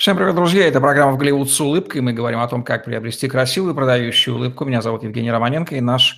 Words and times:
Всем 0.00 0.16
привет, 0.16 0.34
друзья! 0.34 0.66
Это 0.66 0.80
программа 0.80 1.12
«В 1.12 1.18
Голливуд 1.18 1.50
с 1.50 1.60
улыбкой». 1.60 2.00
Мы 2.00 2.14
говорим 2.14 2.40
о 2.40 2.48
том, 2.48 2.64
как 2.64 2.86
приобрести 2.86 3.28
красивую 3.28 3.74
продающую 3.74 4.34
улыбку. 4.34 4.64
Меня 4.64 4.80
зовут 4.80 5.02
Евгений 5.02 5.30
Романенко 5.30 5.76
и 5.76 5.82
наш 5.82 6.16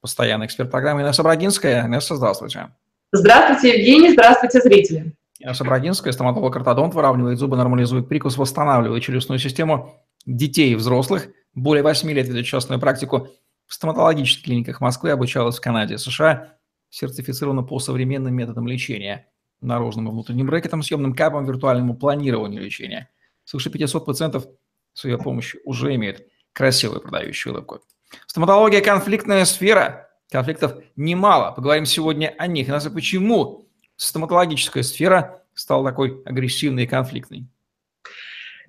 постоянный 0.00 0.46
эксперт 0.46 0.70
программы 0.70 1.02
Инесса 1.02 1.24
Брагинская. 1.24 1.84
Инесса, 1.84 2.14
здравствуйте. 2.14 2.68
Здравствуйте, 3.10 3.76
Евгений. 3.76 4.12
Здравствуйте, 4.12 4.60
зрители. 4.60 5.16
Инесса 5.40 5.64
Брагинская, 5.64 6.12
стоматолог-ортодонт, 6.12 6.94
выравнивает 6.94 7.40
зубы, 7.40 7.56
нормализует 7.56 8.08
прикус, 8.08 8.36
восстанавливает 8.36 9.02
челюстную 9.02 9.40
систему 9.40 10.00
детей 10.24 10.70
и 10.70 10.76
взрослых. 10.76 11.26
Более 11.56 11.82
8 11.82 12.08
лет 12.12 12.28
ведет 12.28 12.46
частную 12.46 12.80
практику 12.80 13.30
в 13.66 13.74
стоматологических 13.74 14.44
клиниках 14.44 14.80
Москвы, 14.80 15.10
обучалась 15.10 15.56
в 15.56 15.60
Канаде, 15.60 15.98
США, 15.98 16.52
сертифицирована 16.88 17.64
по 17.64 17.80
современным 17.80 18.32
методам 18.32 18.68
лечения 18.68 19.26
наружным 19.60 20.06
и 20.06 20.10
внутренним 20.12 20.46
брекетом, 20.46 20.84
съемным 20.84 21.16
капом, 21.16 21.44
виртуальному 21.44 21.96
планированию 21.96 22.62
лечения– 22.62 23.10
свыше 23.44 23.70
500 23.70 24.04
пациентов 24.04 24.46
с 24.92 25.04
ее 25.04 25.18
помощью 25.18 25.60
уже 25.64 25.94
имеют 25.94 26.22
красивую 26.52 27.00
продающую 27.00 27.52
улыбку. 27.52 27.80
Стоматология– 28.26 28.80
конфликтная 28.82 29.44
сфера. 29.44 30.08
Конфликтов 30.30 30.76
немало. 30.96 31.52
Поговорим 31.52 31.84
сегодня 31.86 32.34
о 32.38 32.46
них. 32.46 32.68
И 32.68 32.90
почему 32.90 33.66
стоматологическая 33.96 34.82
сфера 34.82 35.42
стала 35.54 35.88
такой 35.88 36.22
агрессивной 36.24 36.84
и 36.84 36.86
конфликтной. 36.86 37.46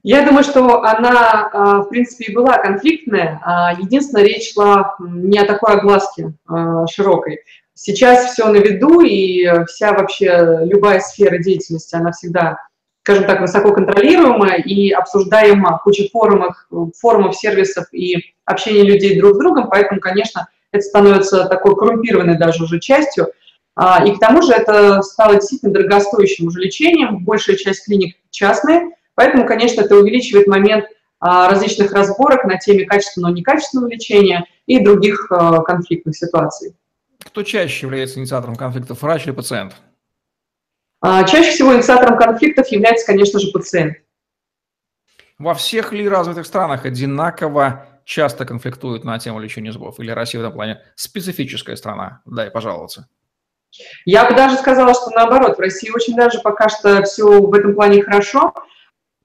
Я 0.04 0.24
думаю, 0.24 0.44
что 0.44 0.84
она, 0.84 1.50
а, 1.52 1.82
в 1.82 1.90
принципе, 1.90 2.26
и 2.26 2.36
была 2.36 2.60
конфликтная. 2.60 3.42
А, 3.44 3.74
единственное, 3.74 4.24
речь 4.24 4.54
шла 4.54 4.96
не 5.00 5.40
о 5.40 5.48
такой 5.48 5.74
огласке 5.74 6.34
а, 6.48 6.86
широкой. 6.86 7.40
Сейчас 7.74 8.32
все 8.32 8.48
на 8.48 8.58
виду, 8.58 9.02
и 9.02 9.66
вся 9.66 9.94
вообще 9.94 10.60
любая 10.64 11.00
сфера 11.00 11.40
деятельности, 11.40 11.96
она 11.96 12.12
всегда 12.12 12.60
скажем 13.06 13.26
так, 13.26 13.40
высоко 13.40 13.72
контролируемая 13.72 14.58
и 14.58 14.90
обсуждаема 14.90 15.80
куча 15.84 16.10
форумов, 16.12 16.68
форумов, 17.00 17.36
сервисов 17.36 17.86
и 17.92 18.34
общения 18.46 18.82
людей 18.82 19.20
друг 19.20 19.36
с 19.36 19.38
другом, 19.38 19.70
поэтому, 19.70 20.02
конечно, 20.02 20.48
это 20.72 20.82
становится 20.82 21.46
такой 21.46 21.76
коррумпированной 21.76 22.36
даже 22.36 22.64
уже 22.64 22.80
частью. 22.80 23.28
А, 23.76 24.04
и 24.04 24.16
к 24.16 24.20
тому 24.20 24.42
же 24.42 24.54
это 24.54 25.04
стало 25.04 25.36
действительно 25.36 25.72
дорогостоящим 25.72 26.48
уже 26.48 26.60
лечением, 26.60 27.24
большая 27.24 27.58
часть 27.58 27.86
клиник 27.86 28.16
частные, 28.32 28.90
поэтому, 29.14 29.46
конечно, 29.46 29.82
это 29.82 29.98
увеличивает 29.98 30.48
момент 30.48 30.86
а, 31.20 31.48
различных 31.48 31.94
разборок 31.94 32.46
на 32.46 32.58
теме 32.58 32.86
качественного 32.86 33.34
и 33.34 33.36
некачественного 33.36 33.88
лечения 33.88 34.46
и 34.66 34.84
других 34.84 35.28
а, 35.30 35.62
конфликтных 35.62 36.18
ситуаций. 36.18 36.74
Кто 37.24 37.44
чаще 37.44 37.86
является 37.86 38.20
инициатором 38.20 38.56
конфликтов, 38.56 39.04
врач 39.04 39.28
или 39.28 39.32
пациент? 39.32 39.76
А, 41.08 41.24
чаще 41.24 41.52
всего 41.52 41.76
инициатором 41.76 42.18
конфликтов 42.18 42.68
является, 42.70 43.06
конечно 43.06 43.40
же, 43.40 43.52
пациент. 43.52 43.98
Во 45.38 45.54
всех 45.54 45.94
ли 45.94 46.10
развитых 46.10 46.48
странах 46.48 46.86
одинаково 46.86 47.86
часто 48.06 48.44
конфликтуют 48.44 49.04
на 49.04 49.20
тему 49.20 49.40
лечения 49.40 49.72
зубов? 49.72 50.00
Или 50.00 50.10
Россия 50.10 50.42
в 50.42 50.44
этом 50.44 50.56
плане 50.56 50.82
специфическая 50.96 51.76
страна? 51.76 52.22
Дай 52.26 52.50
пожаловаться. 52.50 53.08
Я 54.06 54.28
бы 54.28 54.36
даже 54.36 54.56
сказала, 54.56 54.96
что 54.96 55.12
наоборот, 55.12 55.58
в 55.58 55.60
России 55.60 55.92
очень 55.94 56.16
даже 56.16 56.40
пока 56.40 56.70
что 56.70 57.04
все 57.04 57.40
в 57.40 57.54
этом 57.54 57.76
плане 57.76 58.02
хорошо, 58.02 58.56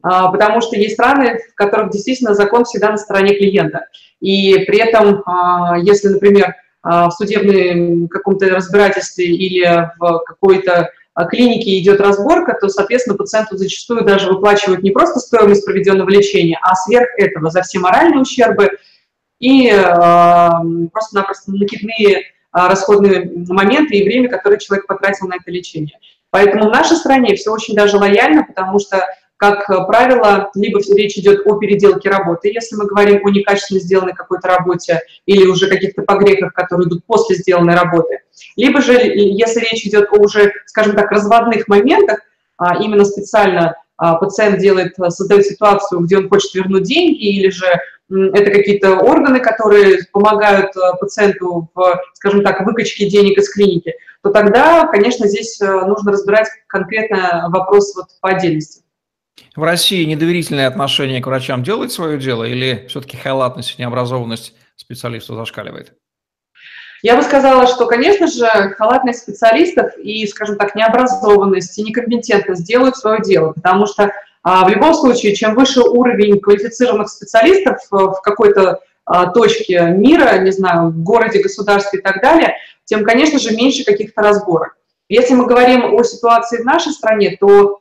а, 0.02 0.30
потому 0.30 0.60
что 0.60 0.76
есть 0.76 0.94
страны, 0.94 1.38
в 1.50 1.54
которых 1.54 1.92
действительно 1.92 2.34
закон 2.34 2.66
всегда 2.66 2.90
на 2.90 2.98
стороне 2.98 3.38
клиента. 3.38 3.86
И 4.20 4.66
при 4.66 4.80
этом, 4.80 5.22
а, 5.24 5.78
если, 5.78 6.08
например, 6.08 6.56
в 6.82 7.10
судебном 7.10 8.08
каком-то 8.08 8.48
разбирательстве 8.48 9.26
или 9.26 9.90
в 9.98 10.20
какой-то 10.24 10.90
клинике 11.28 11.78
идет 11.78 12.00
разборка, 12.00 12.56
то, 12.60 12.68
соответственно, 12.68 13.16
пациенту 13.16 13.56
зачастую 13.56 14.04
даже 14.04 14.28
выплачивают 14.28 14.82
не 14.82 14.90
просто 14.90 15.20
стоимость 15.20 15.64
проведенного 15.64 16.08
лечения, 16.08 16.58
а 16.62 16.74
сверх 16.74 17.08
этого 17.18 17.50
за 17.50 17.62
все 17.62 17.78
моральные 17.78 18.20
ущербы 18.20 18.70
и 19.38 19.68
э, 19.68 20.48
просто-напросто 20.92 21.50
накидные 21.52 22.18
э, 22.18 22.22
расходные 22.52 23.30
моменты 23.48 23.96
и 23.96 24.04
время, 24.04 24.28
которое 24.28 24.58
человек 24.58 24.86
потратил 24.86 25.28
на 25.28 25.36
это 25.36 25.50
лечение. 25.50 25.98
Поэтому 26.30 26.68
в 26.68 26.72
нашей 26.72 26.96
стране 26.96 27.34
все 27.34 27.50
очень 27.50 27.74
даже 27.74 27.96
лояльно, 27.96 28.44
потому 28.44 28.78
что 28.78 29.04
как 29.40 29.66
правило, 29.86 30.50
либо 30.54 30.80
речь 30.94 31.16
идет 31.16 31.46
о 31.46 31.56
переделке 31.56 32.10
работы, 32.10 32.50
если 32.52 32.76
мы 32.76 32.84
говорим 32.84 33.24
о 33.24 33.30
некачественно 33.30 33.80
сделанной 33.80 34.12
какой-то 34.12 34.48
работе 34.48 35.00
или 35.24 35.46
уже 35.46 35.66
каких-то 35.66 36.02
погрехах, 36.02 36.52
которые 36.52 36.88
идут 36.88 37.06
после 37.06 37.36
сделанной 37.36 37.74
работы, 37.74 38.20
либо 38.56 38.82
же, 38.82 38.92
если 38.92 39.60
речь 39.60 39.86
идет 39.86 40.10
о 40.12 40.16
уже, 40.16 40.52
скажем 40.66 40.94
так, 40.94 41.10
разводных 41.10 41.68
моментах, 41.68 42.20
а, 42.58 42.82
именно 42.82 43.06
специально 43.06 43.76
а, 43.96 44.16
пациент 44.16 44.58
делает, 44.58 44.94
создает 45.08 45.46
ситуацию, 45.46 46.02
где 46.02 46.18
он 46.18 46.28
хочет 46.28 46.52
вернуть 46.52 46.82
деньги, 46.82 47.38
или 47.38 47.48
же 47.48 47.66
это 48.10 48.50
какие-то 48.50 48.98
органы, 48.98 49.40
которые 49.40 50.00
помогают 50.12 50.72
пациенту 51.00 51.70
в, 51.74 51.98
скажем 52.12 52.42
так, 52.42 52.60
выкачке 52.66 53.08
денег 53.08 53.38
из 53.38 53.50
клиники, 53.50 53.94
то 54.22 54.28
тогда, 54.32 54.86
конечно, 54.88 55.26
здесь 55.26 55.58
нужно 55.60 56.12
разбирать 56.12 56.48
конкретно 56.66 57.46
вопрос 57.48 57.96
вот 57.96 58.08
по 58.20 58.28
отдельности. 58.28 58.82
В 59.56 59.62
России 59.62 60.04
недоверительное 60.04 60.68
отношение 60.68 61.20
к 61.20 61.26
врачам 61.26 61.62
делает 61.62 61.92
свое 61.92 62.18
дело 62.18 62.44
или 62.44 62.86
все-таки 62.88 63.16
халатность 63.16 63.74
и 63.76 63.82
необразованность 63.82 64.54
специалистов 64.76 65.36
зашкаливает? 65.36 65.92
Я 67.02 67.16
бы 67.16 67.22
сказала, 67.22 67.66
что, 67.66 67.86
конечно 67.86 68.26
же, 68.26 68.46
халатность 68.76 69.20
специалистов 69.20 69.96
и, 69.96 70.26
скажем 70.26 70.56
так, 70.56 70.74
необразованность 70.74 71.78
и 71.78 71.82
некомпетентность 71.82 72.66
делают 72.66 72.96
свое 72.96 73.20
дело, 73.22 73.52
потому 73.52 73.86
что 73.86 74.12
а, 74.42 74.64
в 74.64 74.68
любом 74.68 74.94
случае, 74.94 75.34
чем 75.34 75.54
выше 75.54 75.80
уровень 75.80 76.40
квалифицированных 76.40 77.08
специалистов 77.08 77.78
в 77.90 78.20
какой-то 78.22 78.80
а, 79.06 79.26
точке 79.26 79.80
мира, 79.96 80.38
не 80.38 80.50
знаю, 80.50 80.90
в 80.90 81.02
городе, 81.02 81.42
государстве 81.42 81.98
и 81.98 82.02
так 82.02 82.20
далее, 82.22 82.54
тем, 82.84 83.04
конечно 83.04 83.38
же, 83.38 83.56
меньше 83.56 83.84
каких-то 83.84 84.22
разборок. 84.22 84.76
Если 85.08 85.34
мы 85.34 85.46
говорим 85.46 85.94
о 85.94 86.04
ситуации 86.04 86.62
в 86.62 86.64
нашей 86.64 86.92
стране, 86.92 87.36
то 87.40 87.80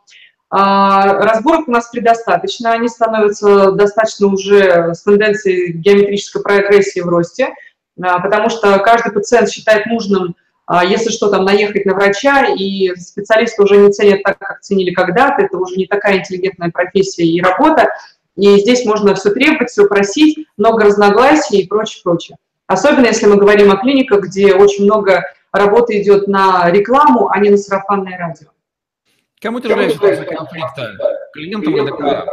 разборок 0.51 1.67
у 1.67 1.71
нас 1.71 1.89
предостаточно, 1.89 2.71
они 2.71 2.87
становятся 2.87 3.71
достаточно 3.71 4.27
уже 4.27 4.93
с 4.93 5.03
тенденцией 5.03 5.73
геометрической 5.73 6.41
прогрессии 6.41 7.01
в 7.01 7.07
росте, 7.07 7.53
а, 8.01 8.19
потому 8.19 8.49
что 8.49 8.79
каждый 8.79 9.11
пациент 9.11 9.49
считает 9.49 9.85
нужным, 9.85 10.35
а, 10.65 10.85
если 10.85 11.09
что, 11.09 11.29
там, 11.29 11.45
наехать 11.45 11.85
на 11.85 11.93
врача, 11.93 12.47
и 12.47 12.95
специалисты 12.95 13.61
уже 13.61 13.77
не 13.77 13.91
ценят 13.91 14.23
так, 14.23 14.37
как 14.39 14.61
ценили 14.61 14.91
когда-то, 14.91 15.43
это 15.43 15.57
уже 15.57 15.75
не 15.75 15.85
такая 15.85 16.19
интеллигентная 16.19 16.71
профессия 16.71 17.25
и 17.25 17.41
работа, 17.41 17.89
и 18.35 18.57
здесь 18.59 18.85
можно 18.85 19.15
все 19.15 19.31
требовать, 19.31 19.69
все 19.69 19.87
просить, 19.87 20.47
много 20.57 20.85
разногласий 20.85 21.61
и 21.61 21.67
прочее, 21.67 22.01
прочее. 22.03 22.37
Особенно 22.67 23.07
если 23.07 23.25
мы 23.25 23.35
говорим 23.35 23.71
о 23.71 23.77
клиниках, 23.77 24.25
где 24.25 24.53
очень 24.53 24.85
много 24.85 25.25
работы 25.51 26.01
идет 26.01 26.27
на 26.27 26.69
рекламу, 26.71 27.29
а 27.29 27.39
не 27.39 27.49
на 27.49 27.57
сарафанное 27.57 28.17
радио. 28.17 28.47
Кому 29.41 29.59
ты 29.61 29.69
являешься 29.69 30.11
из 30.11 30.27
конфликта? 30.27 30.97
Клиентам 31.33 31.75
или 31.75 31.85
докторам? 31.85 32.27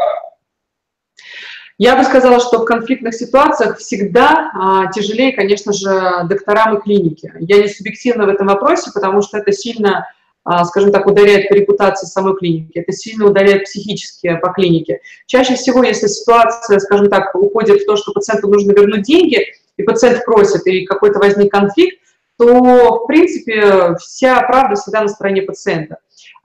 Я 1.79 1.95
бы 1.97 2.05
сказала, 2.05 2.41
что 2.41 2.61
в 2.61 2.65
конфликтных 2.65 3.15
ситуациях 3.15 3.79
всегда 3.79 4.51
а, 4.55 4.91
тяжелее, 4.91 5.33
конечно 5.33 5.75
же, 5.75 5.91
докторам 6.25 6.79
и 6.79 6.81
клинике. 6.81 7.35
Я 7.39 7.59
не 7.59 7.69
субъективна 7.69 8.25
в 8.25 8.31
этом 8.31 8.47
вопросе, 8.47 8.91
потому 8.95 9.21
что 9.21 9.37
это 9.37 9.53
сильно, 9.53 10.09
а, 10.43 10.65
скажем 10.65 10.91
так, 10.91 11.07
ударяет 11.07 11.51
по 11.51 11.53
репутации 11.53 12.07
самой 12.07 12.35
клиники, 12.37 12.79
это 12.79 12.93
сильно 12.93 13.27
ударяет 13.27 13.65
психически 13.65 14.39
по 14.39 14.53
клинике. 14.55 15.01
Чаще 15.27 15.55
всего, 15.55 15.85
если 15.85 16.07
ситуация, 16.07 16.79
скажем 16.79 17.11
так, 17.11 17.35
уходит 17.35 17.83
в 17.83 17.87
то, 17.87 17.97
что 17.97 18.13
пациенту 18.13 18.49
нужно 18.49 18.73
вернуть 18.73 19.03
деньги, 19.03 19.47
и 19.77 19.83
пациент 19.83 20.25
просит, 20.25 20.67
и 20.67 20.87
какой-то 20.87 21.19
возник 21.19 21.53
конфликт, 21.53 22.01
то, 22.39 23.05
в 23.05 23.07
принципе, 23.07 23.97
вся 23.99 24.41
правда 24.43 24.77
всегда 24.77 25.03
на 25.03 25.09
стороне 25.09 25.43
пациента. 25.43 25.99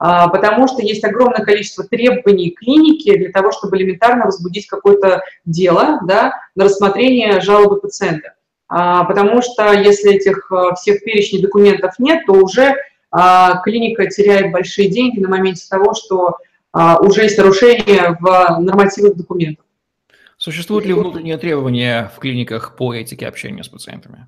А, 0.04 0.26
потому 0.26 0.66
что 0.66 0.82
есть 0.82 1.04
огромное 1.04 1.44
количество 1.44 1.84
требований 1.84 2.50
клиники 2.50 3.16
для 3.16 3.30
того, 3.30 3.52
чтобы 3.52 3.76
элементарно 3.76 4.24
возбудить 4.24 4.66
какое-то 4.66 5.22
дело 5.44 6.00
да, 6.04 6.32
на 6.56 6.64
рассмотрение 6.64 7.40
жалобы 7.40 7.80
пациента. 7.80 8.34
А, 8.68 9.04
потому 9.04 9.42
что 9.42 9.72
если 9.72 10.14
этих 10.14 10.50
э, 10.50 10.74
всех 10.74 11.04
перечней 11.04 11.40
документов 11.40 12.00
нет, 12.00 12.26
то 12.26 12.32
уже 12.32 12.74
а, 13.12 13.60
клиника 13.62 14.10
теряет 14.10 14.50
большие 14.50 14.88
деньги 14.88 15.20
на 15.20 15.28
моменте 15.28 15.64
того, 15.70 15.94
что 15.94 16.36
уже 17.00 17.24
есть 17.24 17.36
нарушение 17.36 18.16
в 18.18 18.56
нормативных 18.58 19.14
документах. 19.14 19.66
Существуют 20.38 20.86
ли 20.86 20.94
внутренние 20.94 21.36
требования 21.36 22.10
в 22.16 22.18
клиниках 22.18 22.76
по 22.76 22.94
этике 22.94 23.28
общения 23.28 23.62
с 23.62 23.68
пациентами? 23.68 24.26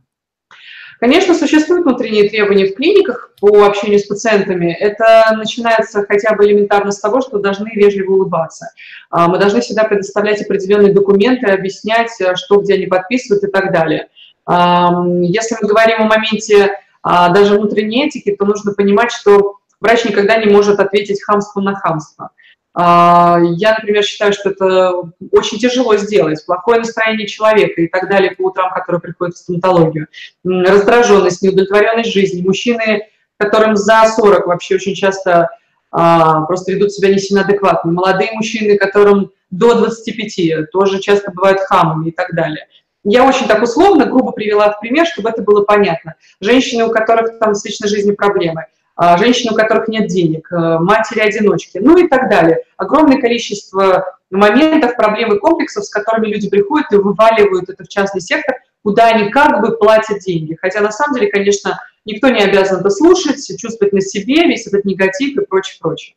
Конечно, 1.00 1.35
существуют 1.35 1.85
внутренние 1.85 2.29
требования 2.29 2.67
в 2.67 2.75
клиниках 2.75 3.32
по 3.41 3.64
общению 3.67 3.99
с 3.99 4.05
пациентами. 4.05 4.73
Это 4.73 5.35
начинается 5.37 6.05
хотя 6.06 6.35
бы 6.35 6.46
элементарно 6.46 6.93
с 6.93 7.00
того, 7.00 7.20
что 7.20 7.38
должны 7.38 7.70
вежливо 7.75 8.12
улыбаться. 8.12 8.69
А, 9.11 9.29
мы 9.29 9.38
должны 9.38 9.61
всегда 9.61 9.85
предоставлять 9.85 10.43
определенные 10.43 10.93
документы, 10.93 11.46
объяснять, 11.46 12.11
э, 12.20 12.35
что 12.37 12.61
где 12.61 12.75
они 12.75 12.87
подписывают 12.87 13.44
и 13.44 13.49
так 13.49 13.73
далее. 13.73 14.08
Если 14.46 15.56
мы 15.58 15.69
говорим 15.69 16.02
о 16.02 16.05
моменте 16.05 16.79
а, 17.02 17.31
даже 17.31 17.56
внутренней 17.56 18.06
этики, 18.06 18.35
то 18.35 18.44
нужно 18.44 18.73
понимать, 18.73 19.11
что 19.11 19.56
врач 19.81 20.05
никогда 20.05 20.37
не 20.37 20.52
может 20.52 20.81
ответить 20.81 21.23
хамство 21.23 21.61
на 21.61 21.75
хамство. 21.75 22.31
А, 22.76 23.38
я, 23.41 23.76
например, 23.79 24.03
считаю, 24.03 24.32
что 24.32 24.50
это 24.50 24.94
очень 25.31 25.59
тяжело 25.59 25.97
сделать. 25.97 26.44
Плохое 26.44 26.81
настроение 26.81 27.29
человека 27.29 27.81
и 27.81 27.88
так 27.88 28.09
далее 28.09 28.32
по 28.32 28.43
утрам, 28.43 28.73
который 28.75 29.00
приходит 29.00 29.37
в 29.37 29.38
стоматологию. 29.38 30.09
Раздраженность, 30.44 31.43
неудовлетворенность 31.43 32.12
жизнью. 32.12 32.44
Мужчины, 32.44 33.09
которым 33.37 33.76
за 33.76 34.05
40 34.17 34.47
вообще 34.47 34.75
очень 34.75 34.94
часто 34.94 35.50
а, 35.93 36.43
просто 36.43 36.73
ведут 36.73 36.93
себя 36.93 37.11
не 37.11 37.19
сильно 37.19 37.43
адекватно. 37.44 37.93
Молодые 37.93 38.32
мужчины, 38.32 38.76
которым 38.76 39.31
до 39.50 39.75
25, 39.75 40.71
тоже 40.73 40.99
часто 40.99 41.31
бывают 41.31 41.61
хамами 41.61 42.09
и 42.09 42.12
так 42.12 42.35
далее. 42.35 42.67
Я 43.05 43.25
очень 43.25 43.47
так 43.47 43.62
условно, 43.62 44.06
грубо 44.06 44.32
привела 44.32 44.73
в 44.73 44.81
пример, 44.81 45.06
чтобы 45.06 45.29
это 45.29 45.43
было 45.43 45.62
понятно. 45.62 46.15
Женщины, 46.41 46.85
у 46.85 46.91
которых 46.91 47.38
там 47.38 47.55
с 47.55 47.65
личной 47.65 47.88
жизнью 47.88 48.17
проблемы, 48.17 48.67
а, 48.96 49.19
женщины, 49.19 49.52
у 49.52 49.56
которых 49.56 49.88
нет 49.88 50.06
денег, 50.06 50.50
э, 50.52 50.79
матери-одиночки, 50.79 51.79
ну 51.79 51.99
и 51.99 52.06
так 52.06 52.31
далее. 52.31 52.62
Огромное 52.76 53.20
количество 53.20 54.19
моментов, 54.31 54.96
проблем 54.96 55.35
и 55.35 55.38
комплексов, 55.38 55.85
с 55.85 55.91
которыми 55.91 56.29
люди 56.29 56.49
приходят 56.49 56.93
и 56.93 56.96
вываливают 56.96 57.69
это 57.69 57.82
в 57.82 57.88
частный 57.88 58.20
сектор, 58.20 58.56
куда 58.85 59.08
они 59.08 59.31
как 59.31 59.61
бы 59.61 59.76
платят 59.76 60.20
деньги. 60.20 60.56
Хотя 60.61 60.81
на 60.81 60.93
самом 60.93 61.17
деле, 61.17 61.31
конечно, 61.31 61.81
никто 62.05 62.29
не 62.29 62.41
обязан 62.41 62.81
это 62.81 62.91
слушать, 62.91 63.44
чувствовать 63.58 63.93
на 63.93 64.00
себе 64.00 64.46
весь 64.46 64.67
этот 64.67 64.85
негатив 64.85 65.38
и 65.38 65.44
прочее, 65.44 65.76
прочее. 65.81 66.14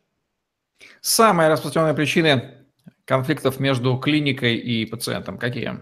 Самые 1.01 1.49
распространенные 1.49 1.95
причины 1.95 2.53
конфликтов 3.05 3.59
между 3.59 3.97
клиникой 3.97 4.55
и 4.57 4.85
пациентом 4.85 5.39
какие? 5.39 5.79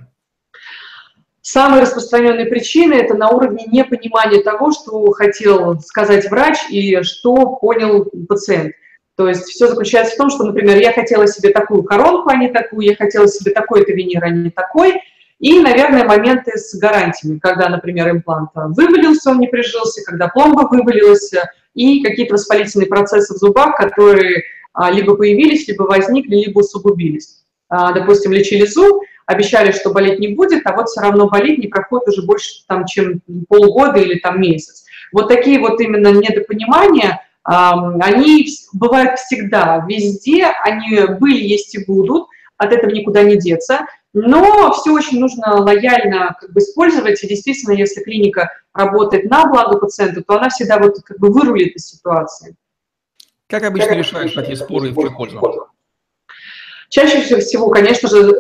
Самые 1.48 1.84
распространенные 1.84 2.48
причины– 2.48 2.94
это 2.96 3.14
на 3.14 3.30
уровне 3.30 3.68
непонимания 3.72 4.42
того, 4.42 4.72
что 4.72 5.12
хотел 5.12 5.80
сказать 5.80 6.28
врач 6.32 6.58
и 6.72 7.04
что 7.04 7.58
понял 7.58 8.06
пациент. 8.28 8.74
То 9.16 9.30
есть 9.30 9.44
все 9.44 9.68
заключается 9.68 10.16
в 10.16 10.18
том, 10.18 10.32
что, 10.32 10.44
например, 10.44 10.80
я 10.80 10.92
хотела 10.92 11.28
себе 11.28 11.52
такую 11.52 11.84
коронку, 11.84 12.30
а 12.30 12.36
не 12.36 12.48
такую, 12.48 12.88
я 12.88 12.96
хотела 12.96 13.28
себе 13.28 13.52
такой-то 13.52 13.92
винир, 13.92 14.24
а 14.24 14.30
не 14.30 14.50
такой. 14.50 14.96
И, 15.38 15.60
наверное, 15.60 16.04
моменты 16.04 16.58
с 16.58 16.74
гарантиями, 16.80 17.38
когда, 17.38 17.70
например, 17.70 18.10
имплант 18.10 18.50
вывалился, 18.56 19.30
он 19.30 19.40
не 19.40 19.48
прижился, 19.48 20.04
когда 20.04 20.30
пломба 20.30 20.68
вывалилась, 20.68 21.32
и 21.76 22.02
какие-то 22.02 22.34
воспалительные 22.34 22.88
процессы 22.88 23.36
в 23.36 23.38
зубах, 23.38 23.76
которые 23.76 24.46
а, 24.74 24.90
либо 24.90 25.16
появились, 25.16 25.68
либо 25.68 25.84
возникли, 25.84 26.38
либо 26.38 26.62
усугубились. 26.62 27.44
А, 27.70 27.92
допустим, 27.94 28.32
лечили 28.32 28.66
зуб, 28.66 29.04
обещали, 29.26 29.72
что 29.72 29.92
болеть 29.92 30.20
не 30.20 30.30
будет, 30.30 30.66
а 30.66 30.76
вот 30.76 30.88
все 30.88 31.02
равно 31.02 31.28
болеть 31.30 31.60
не 31.60 31.68
проходит 31.68 32.08
уже 32.10 32.26
больше, 32.26 32.64
там, 32.68 32.86
чем 32.86 33.22
полгода 33.48 34.00
или 34.00 34.20
там 34.20 34.40
месяц. 34.40 34.86
Вот 35.12 35.28
такие 35.28 35.60
вот 35.60 35.80
именно 35.82 36.12
недопонимания, 36.12 37.22
они 37.44 38.48
бывают 38.74 39.20
всегда, 39.20 39.86
везде, 39.88 40.46
они 40.64 41.02
были, 41.20 41.44
есть 41.44 41.76
и 41.76 41.86
будут, 41.86 42.28
от 42.58 42.72
этого 42.72 42.90
никуда 42.90 43.22
не 43.24 43.38
деться, 43.38 43.86
но 44.14 44.72
все 44.72 44.94
очень 44.94 45.20
нужно 45.20 45.62
лояльно 45.62 46.36
как 46.40 46.54
бы 46.54 46.60
использовать, 46.62 47.22
и 47.24 47.28
действительно, 47.28 47.74
если 47.74 48.02
клиника 48.02 48.50
работает 48.74 49.30
на 49.30 49.46
благо 49.46 49.78
пациента, 49.78 50.24
то 50.24 50.38
она 50.38 50.50
всегда 50.50 50.80
вот 50.80 51.04
как 51.04 51.20
бы 51.20 51.32
вырулит 51.32 51.76
из 51.76 51.88
ситуации. 51.90 52.56
Как 53.48 53.64
обычно 53.64 53.92
решают 53.92 54.34
такие 54.34 54.56
споры 54.56 54.92
в 54.92 54.96
чью 54.96 55.12
пользу? 55.12 55.68
Чаще 56.96 57.40
всего, 57.42 57.68
конечно 57.72 58.08
же, 58.08 58.22
э, 58.22 58.38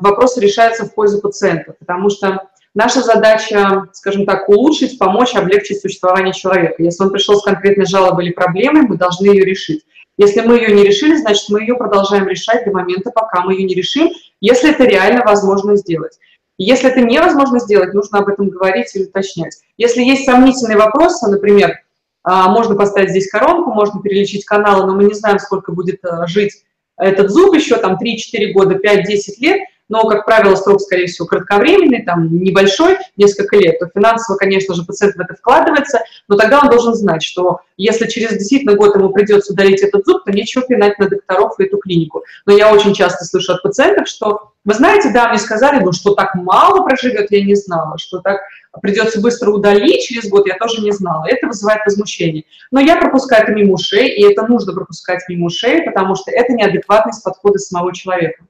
вопросы 0.00 0.40
решаются 0.40 0.84
в 0.84 0.92
пользу 0.96 1.20
пациента, 1.20 1.76
потому 1.78 2.10
что 2.10 2.48
наша 2.74 3.02
задача, 3.02 3.84
скажем 3.92 4.26
так, 4.26 4.48
улучшить, 4.48 4.98
помочь, 4.98 5.36
облегчить 5.36 5.80
существование 5.80 6.34
человека. 6.34 6.82
Если 6.82 7.04
он 7.04 7.10
пришел 7.10 7.36
с 7.36 7.44
конкретной 7.44 7.86
жалобой 7.86 8.24
или 8.24 8.32
проблемой, 8.32 8.82
мы 8.82 8.96
должны 8.96 9.26
ее 9.26 9.44
решить. 9.44 9.84
Если 10.16 10.40
мы 10.40 10.56
ее 10.56 10.74
не 10.74 10.82
решили, 10.82 11.14
значит, 11.18 11.44
мы 11.50 11.60
ее 11.60 11.76
продолжаем 11.76 12.26
решать 12.26 12.64
до 12.64 12.72
момента, 12.72 13.12
пока 13.12 13.42
мы 13.42 13.52
ее 13.52 13.62
не 13.62 13.76
решим, 13.76 14.10
если 14.40 14.72
это 14.72 14.82
реально 14.82 15.22
возможно 15.24 15.76
сделать. 15.76 16.18
Если 16.56 16.90
это 16.90 17.00
невозможно 17.00 17.60
сделать, 17.60 17.94
нужно 17.94 18.18
об 18.18 18.26
этом 18.26 18.48
говорить 18.48 18.90
или 18.96 19.04
уточнять. 19.04 19.56
Если 19.76 20.02
есть 20.02 20.24
сомнительные 20.24 20.78
вопросы, 20.78 21.30
например, 21.30 21.76
а, 22.24 22.48
можно 22.48 22.74
поставить 22.74 23.10
здесь 23.10 23.30
коронку, 23.30 23.70
можно 23.70 24.02
перелечить 24.02 24.44
каналы, 24.44 24.84
но 24.84 24.96
мы 24.96 25.04
не 25.04 25.14
знаем, 25.14 25.38
сколько 25.38 25.70
будет 25.70 26.04
э, 26.04 26.26
жить 26.26 26.64
этот 26.98 27.30
зуб 27.30 27.54
еще 27.54 27.76
там 27.76 27.98
3-4 28.02 28.52
года, 28.52 28.74
5-10 28.74 29.04
лет, 29.40 29.60
но, 29.88 30.06
как 30.06 30.26
правило, 30.26 30.54
срок, 30.54 30.80
скорее 30.80 31.06
всего, 31.06 31.26
кратковременный, 31.26 32.02
там, 32.02 32.28
небольшой, 32.42 32.98
несколько 33.16 33.56
лет, 33.56 33.78
то 33.78 33.88
финансово, 33.92 34.36
конечно 34.36 34.74
же, 34.74 34.84
пациент 34.84 35.16
в 35.16 35.20
это 35.20 35.34
вкладывается, 35.34 36.00
но 36.28 36.36
тогда 36.36 36.60
он 36.60 36.68
должен 36.68 36.94
знать, 36.94 37.22
что 37.22 37.60
если 37.76 38.06
через 38.06 38.32
действительно 38.32 38.74
год 38.74 38.96
ему 38.96 39.10
придется 39.10 39.52
удалить 39.52 39.82
этот 39.82 40.04
зуб, 40.04 40.24
то 40.24 40.32
нечего 40.32 40.64
пинать 40.66 40.98
на 40.98 41.08
докторов 41.08 41.58
и 41.58 41.64
эту 41.64 41.78
клинику. 41.78 42.22
Но 42.44 42.52
я 42.52 42.72
очень 42.72 42.92
часто 42.92 43.24
слышу 43.24 43.54
от 43.54 43.62
пациентов, 43.62 44.08
что, 44.08 44.52
вы 44.68 44.74
знаете, 44.74 45.10
да, 45.14 45.30
мне 45.30 45.38
сказали, 45.38 45.82
ну, 45.82 45.92
что 45.92 46.14
так 46.14 46.34
мало 46.34 46.84
проживет, 46.84 47.30
я 47.30 47.42
не 47.42 47.54
знала, 47.54 47.96
что 47.96 48.20
так 48.20 48.42
придется 48.82 49.18
быстро 49.18 49.50
удалить 49.50 50.04
через 50.04 50.28
год, 50.28 50.46
я 50.46 50.58
тоже 50.58 50.82
не 50.82 50.92
знала. 50.92 51.24
Это 51.26 51.46
вызывает 51.46 51.80
возмущение. 51.86 52.44
Но 52.70 52.78
я 52.78 52.96
пропускаю 52.96 53.44
это 53.44 53.52
мимо 53.52 53.72
ушей, 53.72 54.10
и 54.10 54.30
это 54.30 54.46
нужно 54.46 54.74
пропускать 54.74 55.22
мимо 55.30 55.46
ушей, 55.46 55.84
потому 55.84 56.16
что 56.16 56.30
это 56.30 56.52
неадекватность 56.52 57.24
подхода 57.24 57.58
самого 57.58 57.94
человека. 57.94 58.44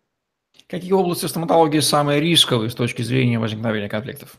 Какие 0.66 0.90
области 0.90 1.26
стоматологии 1.26 1.78
самые 1.78 2.20
рисковые 2.20 2.70
с 2.70 2.74
точки 2.74 3.02
зрения 3.02 3.38
возникновения 3.38 3.88
конфликтов? 3.88 4.38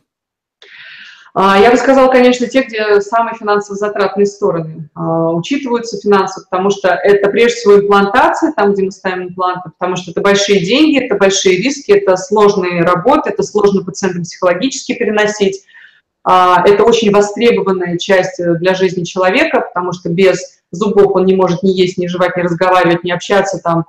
А, 1.34 1.60
я 1.60 1.72
бы 1.72 1.78
сказала, 1.78 2.12
конечно, 2.12 2.48
те, 2.48 2.64
где 2.64 3.02
самые 3.02 3.36
финансово 3.36 3.78
затратные 3.78 4.26
стороны 4.26 4.90
а, 4.96 5.32
учитываются 5.32 6.00
финансово, 6.02 6.46
потому 6.50 6.70
что 6.72 6.90
это 6.90 7.30
прежде 7.30 7.58
всего 7.58 7.80
имплантация, 7.80 8.52
там, 8.54 8.74
где 8.74 8.84
мы 8.84 8.92
ставим 8.92 9.30
импланты, 9.30 9.70
потому 9.78 9.96
что 9.96 10.12
это 10.12 10.22
большие 10.22 10.66
деньги, 10.66 11.04
это 11.04 11.16
большие 11.16 11.58
риски, 11.58 11.92
это 11.92 12.18
сложные 12.18 12.82
работы, 12.82 13.30
это 13.30 13.44
сложно 13.44 13.84
пациентам 13.84 14.24
психологически 14.24 14.94
переносить. 14.94 15.64
А, 16.24 16.64
это 16.66 16.84
очень 16.84 17.12
востребованная 17.12 17.98
часть 17.98 18.42
для 18.60 18.74
жизни 18.74 19.04
человека, 19.04 19.62
потому 19.62 19.94
что 19.94 20.10
без 20.10 20.60
зубов 20.72 21.16
он 21.16 21.26
не 21.26 21.36
может 21.36 21.62
ни 21.64 21.70
есть, 21.70 21.98
ни 21.98 22.08
жевать, 22.08 22.38
ни 22.38 22.42
разговаривать, 22.42 23.04
ни 23.04 23.12
общаться, 23.12 23.60
там, 23.64 23.86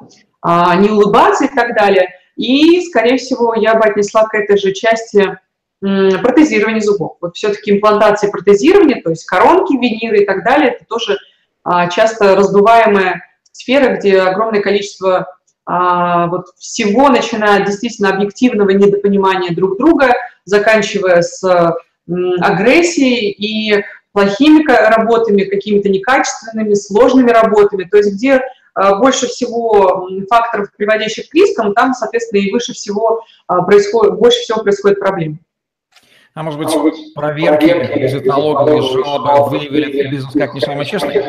не 0.80 0.88
улыбаться 0.88 1.44
и 1.44 1.54
так 1.54 1.76
далее. 1.76 2.08
И, 2.36 2.80
скорее 2.86 3.18
всего, 3.18 3.54
я 3.54 3.74
бы 3.74 3.84
отнесла 3.84 4.24
к 4.24 4.34
этой 4.34 4.56
же 4.56 4.72
части 4.72 5.38
протезирование 5.80 6.80
зубов. 6.80 7.16
Вот 7.20 7.36
все-таки 7.36 7.70
имплантация 7.72 8.30
протезирования, 8.30 9.00
то 9.02 9.10
есть 9.10 9.24
коронки, 9.24 9.72
виниры 9.72 10.22
и 10.22 10.26
так 10.26 10.44
далее, 10.44 10.72
это 10.72 10.84
тоже 10.84 11.18
а, 11.64 11.88
часто 11.88 12.36
раздуваемая 12.36 13.22
сфера, 13.52 13.96
где 13.96 14.20
огромное 14.20 14.60
количество 14.60 15.36
а, 15.66 16.26
вот 16.26 16.48
всего, 16.58 17.08
начиная 17.08 17.64
действительно 17.64 18.10
объективного 18.10 18.70
недопонимания 18.70 19.54
друг 19.54 19.78
друга, 19.78 20.12
заканчивая 20.44 21.22
с 21.22 21.42
агрессией 22.40 23.30
и 23.30 23.84
плохими 24.12 24.66
работами, 24.66 25.44
какими-то 25.44 25.88
некачественными, 25.88 26.74
сложными 26.74 27.30
работами, 27.30 27.84
то 27.84 27.98
есть 27.98 28.14
где 28.14 28.42
а, 28.74 28.96
больше 28.96 29.28
всего 29.28 30.08
факторов, 30.28 30.68
приводящих 30.76 31.28
к 31.28 31.34
рискам, 31.34 31.72
там, 31.74 31.94
соответственно, 31.94 32.40
и 32.40 32.52
выше 32.52 32.72
всего 32.72 33.22
происходит, 33.46 34.18
больше 34.18 34.40
всего 34.40 34.62
происходит 34.62 34.98
проблем. 34.98 35.40
А 36.34 36.42
может 36.42 36.58
быть, 36.60 36.74
а 36.74 37.20
проверки, 37.20 37.98
без 37.98 38.24
налоговой 38.24 38.82
жалобы 38.82 39.50
выявили 39.50 40.08
бизнес 40.08 40.32
как 40.32 40.54
не 40.54 40.60
самый 40.60 40.86
честный? 40.86 41.24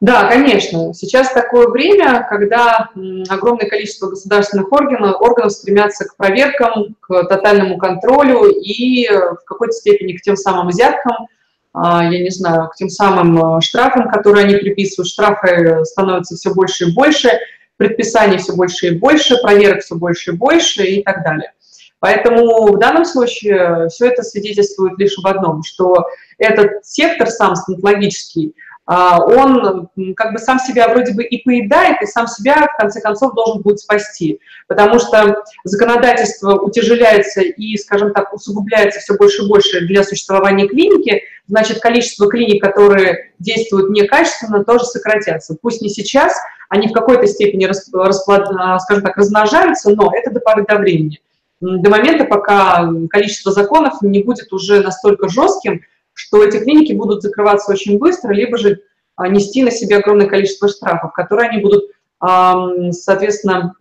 Да, 0.00 0.28
конечно. 0.28 0.94
Сейчас 0.94 1.30
такое 1.30 1.68
время, 1.68 2.26
когда 2.28 2.88
огромное 3.28 3.68
количество 3.68 4.08
государственных 4.08 4.72
органов, 4.72 5.20
органов 5.20 5.52
стремятся 5.52 6.06
к 6.06 6.16
проверкам, 6.16 6.96
к 7.00 7.24
тотальному 7.24 7.76
контролю 7.76 8.46
и 8.46 9.06
в 9.08 9.44
какой-то 9.44 9.74
степени 9.74 10.16
к 10.16 10.22
тем 10.22 10.36
самым 10.36 10.68
взяткам, 10.68 11.28
а, 11.72 12.02
я 12.02 12.18
не 12.22 12.30
знаю, 12.30 12.68
к 12.68 12.76
тем 12.76 12.88
самым 12.88 13.58
э, 13.58 13.60
штрафам, 13.60 14.10
которые 14.10 14.46
они 14.46 14.56
приписывают. 14.56 15.08
Штрафы 15.08 15.84
становятся 15.84 16.34
все 16.34 16.52
больше 16.52 16.86
и 16.86 16.92
больше, 16.92 17.30
предписаний 17.76 18.38
все 18.38 18.54
больше 18.54 18.88
и 18.88 18.98
больше, 18.98 19.36
проверок 19.40 19.82
все 19.82 19.94
больше 19.94 20.32
и 20.32 20.34
больше 20.34 20.82
и 20.84 21.02
так 21.04 21.22
далее. 21.22 21.52
Поэтому 22.00 22.72
в 22.72 22.78
данном 22.78 23.04
случае 23.04 23.88
все 23.88 24.06
это 24.08 24.22
свидетельствует 24.22 24.98
лишь 24.98 25.16
об 25.18 25.26
одном, 25.26 25.62
что 25.62 26.06
этот 26.38 26.84
сектор 26.84 27.28
сам 27.28 27.54
стоматологический, 27.54 28.54
а, 28.86 29.22
он 29.22 29.88
как 30.16 30.32
бы 30.32 30.38
сам 30.38 30.58
себя 30.58 30.88
вроде 30.88 31.12
бы 31.12 31.22
и 31.22 31.44
поедает, 31.44 32.02
и 32.02 32.06
сам 32.06 32.26
себя 32.26 32.66
в 32.66 32.76
конце 32.80 33.00
концов 33.00 33.34
должен 33.34 33.62
будет 33.62 33.78
спасти, 33.78 34.40
потому 34.66 34.98
что 34.98 35.44
законодательство 35.62 36.54
утяжеляется 36.54 37.42
и, 37.42 37.76
скажем 37.76 38.12
так, 38.14 38.32
усугубляется 38.32 38.98
все 38.98 39.14
больше 39.16 39.42
и 39.42 39.48
больше 39.48 39.86
для 39.86 40.02
существования 40.02 40.66
клиники, 40.66 41.22
значит, 41.46 41.80
количество 41.80 42.28
клиник, 42.28 42.62
которые 42.62 43.32
действуют 43.38 43.90
некачественно, 43.90 44.64
тоже 44.64 44.86
сократятся. 44.86 45.56
Пусть 45.60 45.82
не 45.82 45.90
сейчас, 45.90 46.34
они 46.70 46.88
в 46.88 46.92
какой-то 46.92 47.26
степени, 47.26 47.70
скажем 47.70 49.02
так, 49.02 49.16
размножаются, 49.16 49.90
но 49.90 50.10
это 50.14 50.30
до 50.30 50.40
поры 50.40 50.64
до 50.66 50.76
времени 50.78 51.20
до 51.60 51.90
момента, 51.90 52.24
пока 52.24 52.90
количество 53.10 53.52
законов 53.52 54.02
не 54.02 54.22
будет 54.22 54.52
уже 54.52 54.80
настолько 54.80 55.28
жестким, 55.28 55.82
что 56.14 56.42
эти 56.42 56.58
клиники 56.58 56.92
будут 56.92 57.22
закрываться 57.22 57.72
очень 57.72 57.98
быстро, 57.98 58.32
либо 58.32 58.58
же 58.58 58.80
а, 59.16 59.28
нести 59.28 59.62
на 59.62 59.70
себе 59.70 59.98
огромное 59.98 60.26
количество 60.26 60.68
штрафов, 60.68 61.12
которые 61.12 61.50
они 61.50 61.62
будут 61.62 61.84
соответственно, 62.20 63.74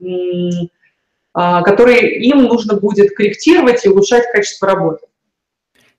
которые 1.34 2.22
им 2.24 2.44
нужно 2.44 2.76
будет 2.76 3.16
корректировать 3.16 3.86
и 3.86 3.90
улучшать 3.90 4.32
качество 4.32 4.68
работы. 4.68 5.06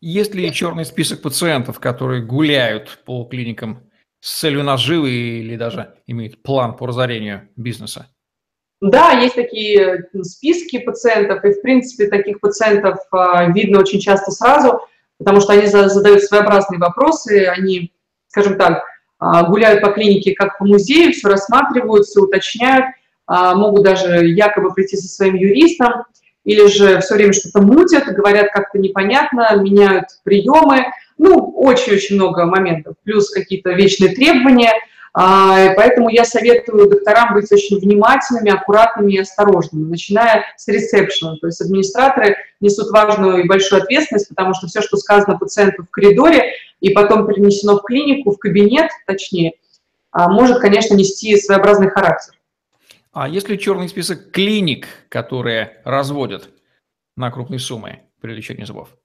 Есть 0.00 0.34
ли 0.34 0.50
черный 0.52 0.87
список 0.87 1.20
пациентов, 1.20 1.78
которые 1.78 2.22
гуляют 2.22 3.02
по 3.04 3.25
клиникам 3.25 3.90
с 4.20 4.40
целью 4.40 4.64
наживы 4.64 5.10
или 5.10 5.56
даже 5.56 5.94
имеют 6.06 6.42
план 6.42 6.75
по 6.75 6.87
разорению 6.87 7.50
бизнеса? 7.56 8.08
Да, 8.80 9.12
есть 9.12 9.34
такие 9.34 10.08
списки 10.22 10.78
пациентов, 10.78 11.44
и, 11.44 11.52
в 11.52 11.60
принципе, 11.60 12.08
таких 12.08 12.40
пациентов 12.40 12.99
а, 13.12 13.44
видно 13.50 13.78
очень 13.78 14.00
часто 14.00 14.30
сразу, 14.30 14.80
потому 15.18 15.40
что 15.40 15.52
они 15.52 15.66
задают 15.66 16.22
своеобразные 16.22 16.78
вопросы, 16.80 17.46
они, 17.46 17.92
скажем 18.28 18.56
так, 18.56 18.82
а, 19.18 19.44
гуляют 19.44 19.82
по 19.82 19.90
клинике 19.90 20.34
как 20.34 20.58
по 20.58 20.64
музею, 20.64 21.12
все 21.12 21.28
рассматривают, 21.28 22.06
все 22.06 22.20
уточняют, 22.20 22.87
могут 23.28 23.84
даже 23.84 24.26
якобы 24.26 24.75
прийти 24.75 24.96
со 24.96 25.06
своим 25.06 25.37
юристом, 25.37 26.04
или 26.44 26.66
же 26.66 26.99
все 27.00 27.14
время 27.14 27.32
что-то 27.32 27.60
мутят, 27.60 28.06
говорят 28.06 28.50
как-то 28.50 28.78
непонятно, 28.78 29.54
меняют 29.56 30.06
приемы, 30.25 30.87
ну, 31.16 31.52
очень-очень 31.54 32.16
много 32.16 32.46
моментов, 32.46 32.96
плюс 33.04 33.30
какие-то 33.30 33.70
вечные 33.72 34.14
требования– 34.16 34.72
поэтому 35.12 36.08
я 36.08 36.24
советую 36.24 36.88
докторам 36.88 37.34
быть 37.34 37.50
очень 37.50 37.78
внимательными, 37.80 38.52
аккуратными 38.52 39.12
и 39.12 39.18
осторожными, 39.18 39.88
начиная 39.88 40.44
с 40.56 40.68
ресепшена. 40.68 41.36
То 41.40 41.48
есть 41.48 41.60
администраторы 41.60 42.36
несут 42.60 42.90
важную 42.90 43.42
и 43.42 43.48
большую 43.48 43.82
ответственность, 43.82 44.28
потому 44.28 44.54
что 44.54 44.66
все, 44.68 44.82
что 44.82 44.96
сказано 44.96 45.38
пациенту 45.38 45.82
в 45.82 45.90
коридоре 45.90 46.52
и 46.80 46.90
потом 46.90 47.26
перенесено 47.26 47.78
в 47.78 47.82
клинику, 47.82 48.32
в 48.32 48.38
кабинет, 48.38 48.90
точнее, 49.06 49.54
а, 50.12 50.28
может, 50.28 50.58
конечно, 50.58 50.94
нести 50.94 51.36
своеобразный 51.36 51.90
характер. 51.90 52.34
А 53.12 53.28
есть 53.28 53.48
ли 53.48 53.58
черный 53.58 53.88
список 53.88 54.30
клиник, 54.30 54.86
которые 55.08 55.80
разводят 55.84 56.50
на 57.16 57.30
крупные 57.30 57.58
суммы 57.58 58.00
при 58.20 58.32
лечении 58.32 58.64
зубов? 58.64 58.96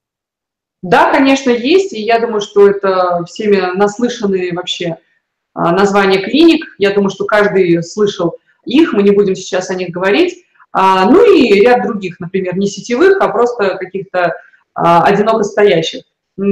Да, 0.82 1.10
конечно, 1.10 1.50
есть, 1.50 1.92
и 1.92 2.00
я 2.00 2.20
думаю, 2.20 2.40
что 2.40 2.68
это 2.68 3.24
всеми 3.24 3.76
наслышанные 3.76 4.52
вообще 4.52 4.98
а, 5.56 5.72
названия 5.72 6.18
клиник. 6.18 6.66
Я 6.76 6.92
думаю, 6.92 7.08
что 7.08 7.24
каждый 7.24 7.82
слышал 7.82 8.36
их, 8.66 8.92
мы 8.92 9.02
не 9.02 9.10
будем 9.10 9.34
сейчас 9.34 9.70
о 9.70 9.74
них 9.74 9.88
говорить. 9.88 10.44
А, 10.70 11.10
ну 11.10 11.24
и 11.24 11.60
ряд 11.60 11.82
других, 11.82 12.20
например, 12.20 12.58
не 12.58 12.66
сетевых, 12.66 13.18
а 13.20 13.28
просто 13.28 13.76
каких-то 13.76 14.34
а, 14.74 15.04
одиноко 15.04 15.44
стоящих. 15.44 16.02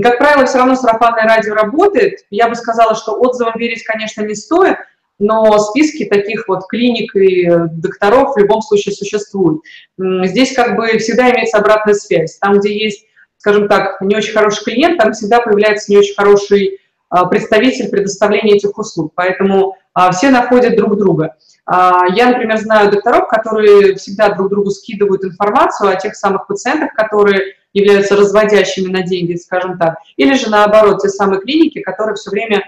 Как 0.03 0.17
правило, 0.17 0.47
все 0.47 0.57
равно 0.57 0.75
сарафанное 0.75 1.25
радио 1.25 1.55
работает. 1.55 2.21
Я 2.31 2.49
бы 2.49 2.55
сказала, 2.55 2.95
что 2.95 3.21
отзывам 3.21 3.53
верить, 3.59 3.85
конечно, 3.85 4.23
не 4.23 4.35
стоит, 4.35 4.79
но 5.19 5.59
списки 5.59 6.07
таких 6.07 6.49
вот 6.49 6.67
клиник 6.69 7.15
и 7.15 7.47
докторов 7.73 8.35
в 8.35 8.39
любом 8.39 8.63
случае 8.63 8.95
существуют. 8.95 9.61
Здесь 9.99 10.55
как 10.55 10.77
бы 10.77 10.97
всегда 10.97 11.31
имеется 11.31 11.59
обратная 11.59 11.93
связь. 11.93 12.39
Там, 12.39 12.59
где 12.59 12.75
есть, 12.75 13.05
скажем 13.37 13.69
так, 13.69 14.01
не 14.01 14.17
очень 14.17 14.33
хороший 14.33 14.65
клиент, 14.65 14.99
там 14.99 15.13
всегда 15.13 15.41
появляется 15.41 15.93
не 15.93 15.99
очень 15.99 16.15
хороший 16.15 16.81
представитель 17.27 17.91
предоставления 17.91 18.57
этих 18.57 18.77
услуг. 18.77 19.13
Поэтому 19.15 19.77
а, 19.93 20.11
все 20.11 20.31
находят 20.31 20.77
друг 20.77 20.99
друга. 20.99 21.37
А, 21.67 22.07
я, 22.15 22.31
например, 22.31 22.59
знаю 22.59 22.91
докторов, 22.91 23.29
которые 23.29 23.95
всегда 23.95 24.35
друг 24.35 24.51
другу 24.51 24.71
скидывают 24.71 25.25
информацию 25.25 25.91
о 25.91 25.97
тех 25.97 26.17
самых 26.17 26.47
пациентах, 26.47 26.93
которые 26.95 27.55
являются 27.73 28.17
разводящими 28.17 28.91
на 28.91 29.03
деньги, 29.03 29.37
скажем 29.37 29.79
так, 29.79 29.97
или 30.17 30.35
же 30.35 30.51
наоборот, 30.51 31.03
те 31.03 31.09
самые 31.09 31.41
клиники, 31.41 31.81
которые 31.81 32.15
все 32.17 32.31
время 32.31 32.65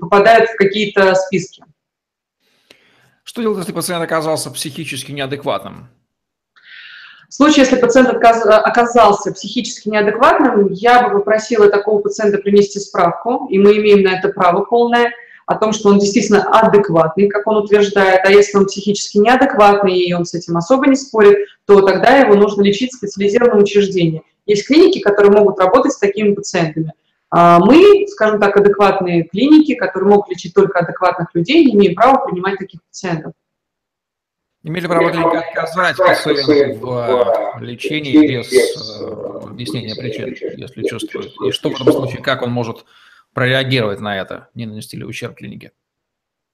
попадают 0.00 0.50
в 0.50 0.56
какие-то 0.56 1.14
списки. 1.14 1.64
Что 3.24 3.42
делать, 3.42 3.58
если 3.58 3.72
пациент 3.72 4.02
оказался 4.02 4.50
психически 4.50 5.12
неадекватным? 5.12 5.88
В 7.28 7.34
случае, 7.34 7.64
если 7.64 7.76
пациент 7.76 8.08
оказался 8.08 9.32
психически 9.32 9.88
неадекватным, 9.88 10.72
я 10.72 11.08
бы 11.08 11.18
попросила 11.18 11.68
такого 11.68 12.00
пациента 12.00 12.38
принести 12.38 12.78
справку, 12.78 13.46
и 13.50 13.58
мы 13.58 13.76
имеем 13.78 14.02
на 14.02 14.18
это 14.18 14.28
право 14.28 14.64
полное, 14.64 15.12
о 15.46 15.54
том, 15.54 15.72
что 15.72 15.90
он 15.90 15.98
действительно 15.98 16.42
адекватный, 16.42 17.28
как 17.28 17.46
он 17.46 17.58
утверждает, 17.58 18.20
а 18.24 18.30
если 18.30 18.58
он 18.58 18.66
психически 18.66 19.18
неадекватный, 19.18 19.96
и 19.96 20.12
он 20.12 20.24
с 20.24 20.34
этим 20.34 20.56
особо 20.56 20.88
не 20.88 20.96
спорит, 20.96 21.38
то 21.66 21.80
тогда 21.82 22.16
его 22.16 22.34
нужно 22.34 22.62
лечить 22.62 22.92
в 22.92 22.96
специализированном 22.96 23.62
учреждении. 23.62 24.22
Есть 24.46 24.66
клиники, 24.66 24.98
которые 24.98 25.32
могут 25.32 25.60
работать 25.60 25.92
с 25.92 25.98
такими 25.98 26.34
пациентами. 26.34 26.92
А 27.30 27.60
мы, 27.60 28.06
скажем 28.08 28.40
так, 28.40 28.56
адекватные 28.56 29.24
клиники, 29.24 29.74
которые 29.74 30.10
могут 30.10 30.28
лечить 30.30 30.52
только 30.52 30.80
адекватных 30.80 31.28
людей, 31.34 31.72
имеем 31.72 31.94
права 31.94 32.26
принимать 32.26 32.58
таких 32.58 32.80
пациентов. 32.82 33.32
Имели 34.66 34.88
право 34.88 35.12
клиника 35.12 35.38
отказать 35.38 35.96
пациенту 35.96 36.88
в 36.88 37.62
лечении 37.62 38.26
без 38.26 38.52
э, 38.52 39.04
объяснения 39.44 39.94
причин, 39.94 40.34
если 40.56 40.82
чувствует? 40.82 41.32
И 41.46 41.52
что 41.52 41.70
в 41.70 41.74
этом 41.74 41.92
случае, 41.92 42.20
как 42.20 42.42
он 42.42 42.50
может 42.50 42.84
прореагировать 43.32 44.00
на 44.00 44.18
это, 44.20 44.48
не 44.54 44.66
нанести 44.66 44.96
ли 44.96 45.04
ущерб 45.04 45.36
клинике? 45.36 45.70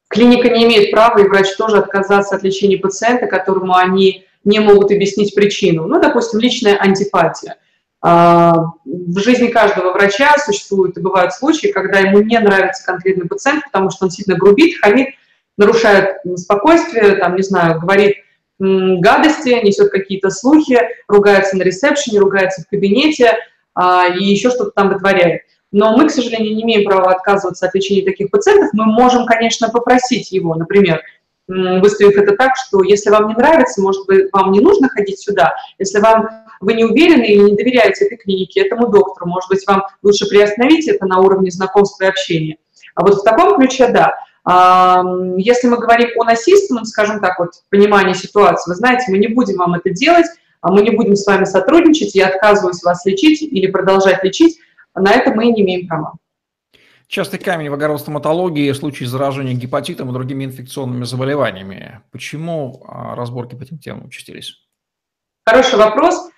Клиника 0.08 0.50
не 0.50 0.64
имеет 0.64 0.90
права, 0.90 1.20
и 1.20 1.26
врач 1.26 1.56
тоже 1.56 1.78
отказаться 1.78 2.36
от 2.36 2.42
лечения 2.42 2.76
пациента, 2.76 3.26
которому 3.28 3.74
они 3.74 4.26
не 4.44 4.60
могут 4.60 4.90
объяснить 4.90 5.34
причину. 5.34 5.86
Ну, 5.86 5.98
допустим, 5.98 6.38
личная 6.38 6.76
антипатия. 6.76 7.56
А, 8.02 8.52
в 8.84 9.18
жизни 9.20 9.46
каждого 9.46 9.94
врача 9.94 10.36
существуют 10.36 10.98
и 10.98 11.00
бывают 11.00 11.32
случаи, 11.32 11.68
когда 11.68 12.00
ему 12.00 12.20
не 12.20 12.38
нравится 12.38 12.84
конкретный 12.84 13.26
пациент, 13.26 13.64
потому 13.64 13.90
что 13.90 14.04
он 14.04 14.10
сильно 14.10 14.36
грубит, 14.36 14.76
хамит, 14.82 15.14
нарушает 15.56 16.16
спокойствие, 16.36 17.16
там, 17.16 17.36
не 17.36 17.42
знаю, 17.42 17.80
говорит 17.80 18.16
гадости, 18.58 19.48
несет 19.64 19.90
какие-то 19.90 20.30
слухи, 20.30 20.78
ругается 21.08 21.56
на 21.56 21.62
ресепшене, 21.62 22.20
ругается 22.20 22.62
в 22.62 22.68
кабинете 22.68 23.36
а, 23.74 24.06
и 24.08 24.22
еще 24.22 24.50
что-то 24.50 24.70
там 24.70 24.90
вытворяет. 24.90 25.42
Но 25.72 25.96
мы, 25.96 26.06
к 26.06 26.10
сожалению, 26.10 26.54
не 26.54 26.62
имеем 26.62 26.84
права 26.84 27.10
отказываться 27.10 27.66
от 27.66 27.74
лечения 27.74 28.04
таких 28.04 28.30
пациентов. 28.30 28.70
Мы 28.74 28.84
можем, 28.84 29.26
конечно, 29.26 29.70
попросить 29.70 30.30
его, 30.30 30.54
например, 30.54 31.02
выставив 31.48 32.16
это 32.16 32.36
так, 32.36 32.52
что 32.56 32.82
если 32.82 33.10
вам 33.10 33.28
не 33.28 33.34
нравится, 33.34 33.80
может 33.80 34.06
быть, 34.06 34.26
вам 34.32 34.52
не 34.52 34.60
нужно 34.60 34.88
ходить 34.88 35.20
сюда. 35.20 35.54
Если 35.78 35.98
вам 35.98 36.28
вы 36.60 36.74
не 36.74 36.84
уверены 36.84 37.24
или 37.24 37.42
не 37.42 37.56
доверяете 37.56 38.04
этой 38.04 38.18
клинике, 38.18 38.60
этому 38.60 38.88
доктору, 38.88 39.26
может 39.26 39.48
быть, 39.48 39.66
вам 39.66 39.82
лучше 40.02 40.28
приостановить 40.28 40.86
это 40.88 41.06
на 41.06 41.18
уровне 41.18 41.50
знакомства 41.50 42.04
и 42.04 42.08
общения. 42.08 42.58
А 42.94 43.02
вот 43.02 43.16
в 43.16 43.24
таком 43.24 43.56
ключе, 43.56 43.88
да. 43.88 44.14
Если 44.44 45.68
мы 45.68 45.78
говорим 45.78 46.08
о 46.20 46.24
насильственном, 46.24 46.84
скажем 46.84 47.20
так, 47.20 47.38
вот 47.38 47.50
понимании 47.70 48.14
ситуации, 48.14 48.70
вы 48.70 48.74
знаете, 48.74 49.04
мы 49.08 49.18
не 49.18 49.28
будем 49.28 49.58
вам 49.58 49.74
это 49.74 49.90
делать, 49.90 50.26
а 50.60 50.72
мы 50.72 50.82
не 50.82 50.90
будем 50.90 51.14
с 51.14 51.26
вами 51.26 51.44
сотрудничать, 51.44 52.14
я 52.14 52.28
отказываюсь 52.28 52.82
вас 52.82 53.04
лечить 53.04 53.42
или 53.42 53.68
продолжать 53.68 54.24
лечить, 54.24 54.58
на 54.94 55.12
это 55.12 55.32
мы 55.32 55.46
не 55.46 55.62
имеем 55.62 55.86
права. 55.86 56.14
Частый 57.06 57.38
камень 57.38 57.68
в 57.68 57.74
огородостоматологии– 57.74 58.72
случаи 58.72 59.04
заражения 59.04 59.52
гепатитом 59.52 60.08
и 60.08 60.12
другими 60.14 60.44
инфекционными 60.44 61.04
заболеваниями. 61.04 62.00
Почему 62.10 62.82
а, 62.88 63.14
разборки 63.14 63.54
по 63.54 63.62
этим 63.62 63.78
темам 63.78 64.06
участились? 64.06 64.56
Хороший 65.44 65.78
вопрос. 65.78 66.31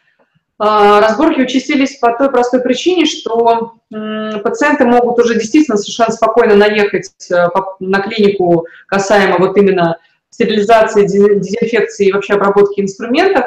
А, 0.59 1.01
разборки 1.01 1.41
участились 1.41 1.97
по 1.97 2.17
той 2.17 2.31
простой 2.31 2.61
причине, 2.61 3.07
что 3.07 3.75
пациенты 3.91 4.85
могут 4.85 5.19
уже 5.19 5.35
действительно 5.35 5.77
совершенно 5.77 6.13
спокойно 6.13 6.55
наехать 6.55 7.11
э, 7.31 7.47
на 7.81 8.01
клинику 8.01 8.67
касаемо 8.87 9.39
вот 9.39 9.57
именно 9.57 9.99
стерилизации, 10.31 11.07
дезинфекции 11.07 12.09
и 12.09 12.13
вообще 12.13 12.35
обработки 12.35 12.81
инструментов 12.81 13.45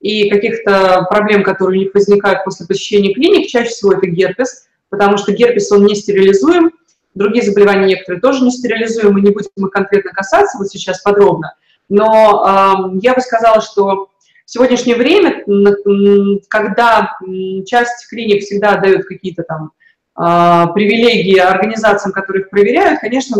и 0.00 0.28
каких-то 0.30 1.06
проблем, 1.08 1.42
которые 1.42 1.80
у 1.80 1.82
них 1.84 1.94
возникают 1.94 2.44
после 2.44 2.66
посещения 2.66 3.14
клиник. 3.14 3.48
Чаще 3.48 3.70
всего 3.70 3.92
это 3.92 4.06
герпес, 4.06 4.68
потому 4.90 5.16
что 5.16 5.32
герпес, 5.32 5.72
он 5.72 5.84
не 5.84 5.94
стерилизуем, 5.94 6.70
другие 7.14 7.44
заболевания 7.44 7.86
некоторые 7.86 8.20
тоже 8.20 8.44
не 8.44 8.50
стерилизуем, 8.50 9.14
мы 9.14 9.20
не 9.20 9.30
будем 9.30 9.48
их 9.56 9.70
конкретно 9.70 10.12
касаться 10.12 10.58
вот 10.58 10.68
сейчас 10.68 11.00
подробно. 11.00 11.54
Но 11.88 12.92
э, 12.94 12.98
я 13.02 13.14
бы 13.14 13.20
сказала, 13.20 13.60
что 13.60 14.08
в 14.48 14.50
сегодняшнее 14.50 14.96
время, 14.96 15.44
когда 16.48 17.18
часть 17.66 18.08
клиник 18.08 18.40
всегда 18.40 18.78
дают 18.78 19.04
какие-то 19.04 19.42
там 19.42 19.72
а, 20.14 20.68
привилегии 20.68 21.38
организациям, 21.38 22.14
которые 22.14 22.44
их 22.44 22.50
проверяют, 22.50 23.00
конечно, 23.00 23.36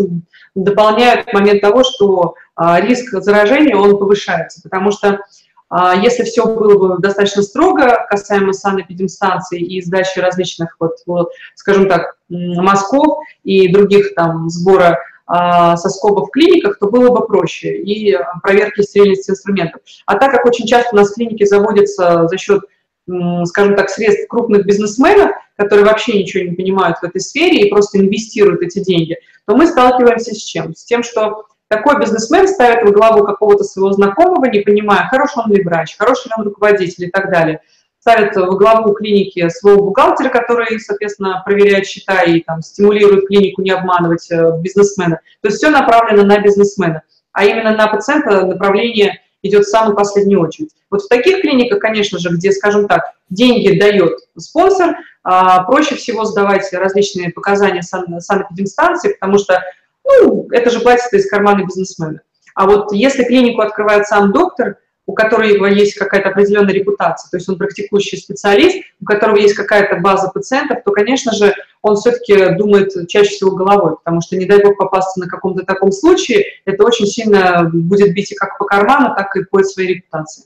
дополняют 0.54 1.32
момент 1.32 1.62
того, 1.62 1.82
что 1.82 2.34
а, 2.56 2.78
риск 2.82 3.10
заражения, 3.22 3.74
он 3.74 3.96
повышается, 3.96 4.60
потому 4.62 4.90
что 4.90 5.20
а, 5.70 5.96
если 5.96 6.24
все 6.24 6.44
было 6.44 6.76
бы 6.78 7.00
достаточно 7.00 7.42
строго 7.42 8.06
касаемо 8.10 8.52
санэпидемстанций 8.52 9.62
и 9.62 9.80
сдачи 9.80 10.18
различных, 10.18 10.76
вот, 10.78 11.30
скажем 11.54 11.88
так, 11.88 12.18
мазков 12.28 13.20
и 13.44 13.72
других 13.72 14.14
там 14.14 14.50
сбора 14.50 14.98
а, 15.28 15.76
соскобов 15.76 16.28
в 16.28 16.30
клиниках, 16.30 16.78
то 16.78 16.90
было 16.90 17.11
бы 17.11 17.26
проще 17.26 17.76
и 17.76 18.18
проверки 18.42 18.80
стерильности 18.80 19.30
инструментов. 19.30 19.82
А 20.06 20.16
так 20.16 20.32
как 20.32 20.47
очень 20.47 20.66
часто 20.66 20.94
у 20.94 20.97
нас 20.97 21.12
клиники 21.12 21.44
заводятся 21.44 22.26
за 22.26 22.38
счет, 22.38 22.62
скажем 23.44 23.76
так, 23.76 23.90
средств 23.90 24.26
крупных 24.28 24.64
бизнесменов, 24.64 25.32
которые 25.56 25.85
вообще 25.85 26.18
ничего 26.18 26.44
не 26.44 26.56
понимают 26.56 26.99
в 26.99 27.04
этой 27.04 27.20
сфере 27.20 27.61
и 27.61 27.70
просто 27.70 27.99
инвестируют 27.99 28.62
эти 28.62 28.78
деньги, 28.78 29.16
то 29.47 29.54
мы 29.54 29.66
сталкиваемся 29.66 30.35
с 30.35 30.38
чем? 30.38 30.75
С 30.75 30.85
тем, 30.85 31.02
что 31.02 31.44
Такой 31.68 32.00
бизнесмен 32.00 32.49
ставит 32.49 32.88
в 32.88 32.92
главу 32.92 33.25
какого-то 33.25 33.62
своего 33.62 33.92
знакомого, 33.92 34.47
не 34.47 34.61
понимая, 34.61 35.06
хороший 35.08 35.42
он 35.44 35.52
ли 35.52 35.62
врач, 35.62 35.97
хороший 35.99 36.28
ли 36.28 36.32
он 36.38 36.44
руководитель 36.44 37.04
и 37.04 37.11
так 37.11 37.30
далее. 37.30 37.61
Ставит 38.08 38.34
в 38.36 38.56
главу 38.56 38.94
клиники 38.94 39.50
своего 39.50 39.82
бухгалтера, 39.82 40.30
который, 40.30 40.80
соответственно, 40.80 41.42
проверяет 41.44 41.86
счета 41.86 42.22
и 42.22 42.40
там, 42.40 42.62
стимулирует 42.62 43.26
клинику 43.26 43.60
не 43.60 43.70
обманывать 43.70 44.30
э, 44.30 44.52
бизнесмена. 44.62 45.20
То 45.42 45.48
есть 45.48 45.58
все 45.58 45.68
направлено 45.68 46.24
на 46.24 46.38
бизнесмена. 46.38 47.02
А 47.32 47.44
именно 47.44 47.76
на 47.76 47.86
пациента 47.86 48.46
направление 48.46 49.20
идет 49.42 49.66
в 49.66 49.68
самую 49.68 49.94
последнюю 49.94 50.40
очередь. 50.40 50.70
Вот 50.90 51.02
в 51.02 51.08
таких 51.08 51.42
клиниках, 51.42 51.80
конечно 51.80 52.18
же, 52.18 52.30
где, 52.30 52.50
скажем 52.50 52.88
так, 52.88 53.12
деньги 53.28 53.78
дает 53.78 54.20
спонсор, 54.38 54.96
а, 55.22 55.64
проще 55.64 55.94
всего 55.96 56.24
сдавать 56.24 56.72
различные 56.72 57.30
показания 57.30 57.82
сан 57.82 58.06
санэпидемстанции, 58.22 59.12
потому 59.20 59.36
что 59.36 59.62
ну, 60.02 60.48
это 60.50 60.70
же 60.70 60.80
платится 60.80 61.14
из 61.14 61.28
кармана 61.28 61.66
бизнесмена. 61.66 62.22
А 62.54 62.64
вот 62.64 62.90
если 62.90 63.24
клинику 63.24 63.60
открывает 63.60 64.06
сам 64.06 64.32
доктор, 64.32 64.78
у 65.08 65.14
которого 65.14 65.66
есть 65.66 65.94
какая-то 65.94 66.28
определенная 66.28 66.74
репутация, 66.74 67.30
то 67.30 67.38
есть 67.38 67.48
он 67.48 67.56
практикующий 67.56 68.18
специалист, 68.18 68.84
у 69.00 69.06
которого 69.06 69.36
есть 69.36 69.54
какая-то 69.54 69.96
база 69.96 70.28
пациентов, 70.28 70.80
то, 70.84 70.92
конечно 70.92 71.32
же, 71.32 71.54
он 71.80 71.96
все-таки 71.96 72.54
думает 72.56 72.92
чаще 73.08 73.30
всего 73.30 73.52
головой, 73.52 73.96
потому 73.96 74.20
что, 74.20 74.36
не 74.36 74.44
дай 74.44 74.62
бог, 74.62 74.76
попасться 74.76 75.18
на 75.18 75.26
каком-то 75.26 75.64
таком 75.64 75.92
случае, 75.92 76.44
это 76.66 76.84
очень 76.84 77.06
сильно 77.06 77.70
будет 77.72 78.12
бить 78.12 78.32
и 78.32 78.34
как 78.34 78.58
по 78.58 78.66
карману, 78.66 79.14
так 79.16 79.34
и 79.34 79.44
по 79.44 79.64
своей 79.64 79.94
репутации. 79.94 80.44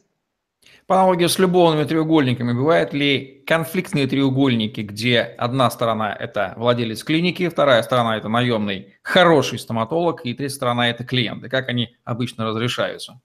По 0.87 0.95
аналогии 0.95 1.27
с 1.27 1.41
любовными 1.41 1.85
треугольниками, 1.85 2.53
бывают 2.53 2.93
ли 2.93 3.43
конфликтные 3.45 4.07
треугольники, 4.07 4.83
где 4.83 5.23
одна 5.23 5.69
сторона– 5.73 6.15
это 6.21 6.55
владелец 6.57 7.03
клиники, 7.03 7.49
вторая 7.49 7.83
сторона– 7.83 8.17
это 8.19 8.29
наемный 8.29 8.95
хороший 9.03 9.59
стоматолог, 9.59 10.25
и 10.25 10.35
третья 10.35 10.55
сторона– 10.55 10.89
это 10.91 11.03
клиенты? 11.03 11.49
Как 11.49 11.69
они 11.69 11.97
обычно 12.05 12.45
разрешаются? 12.45 13.21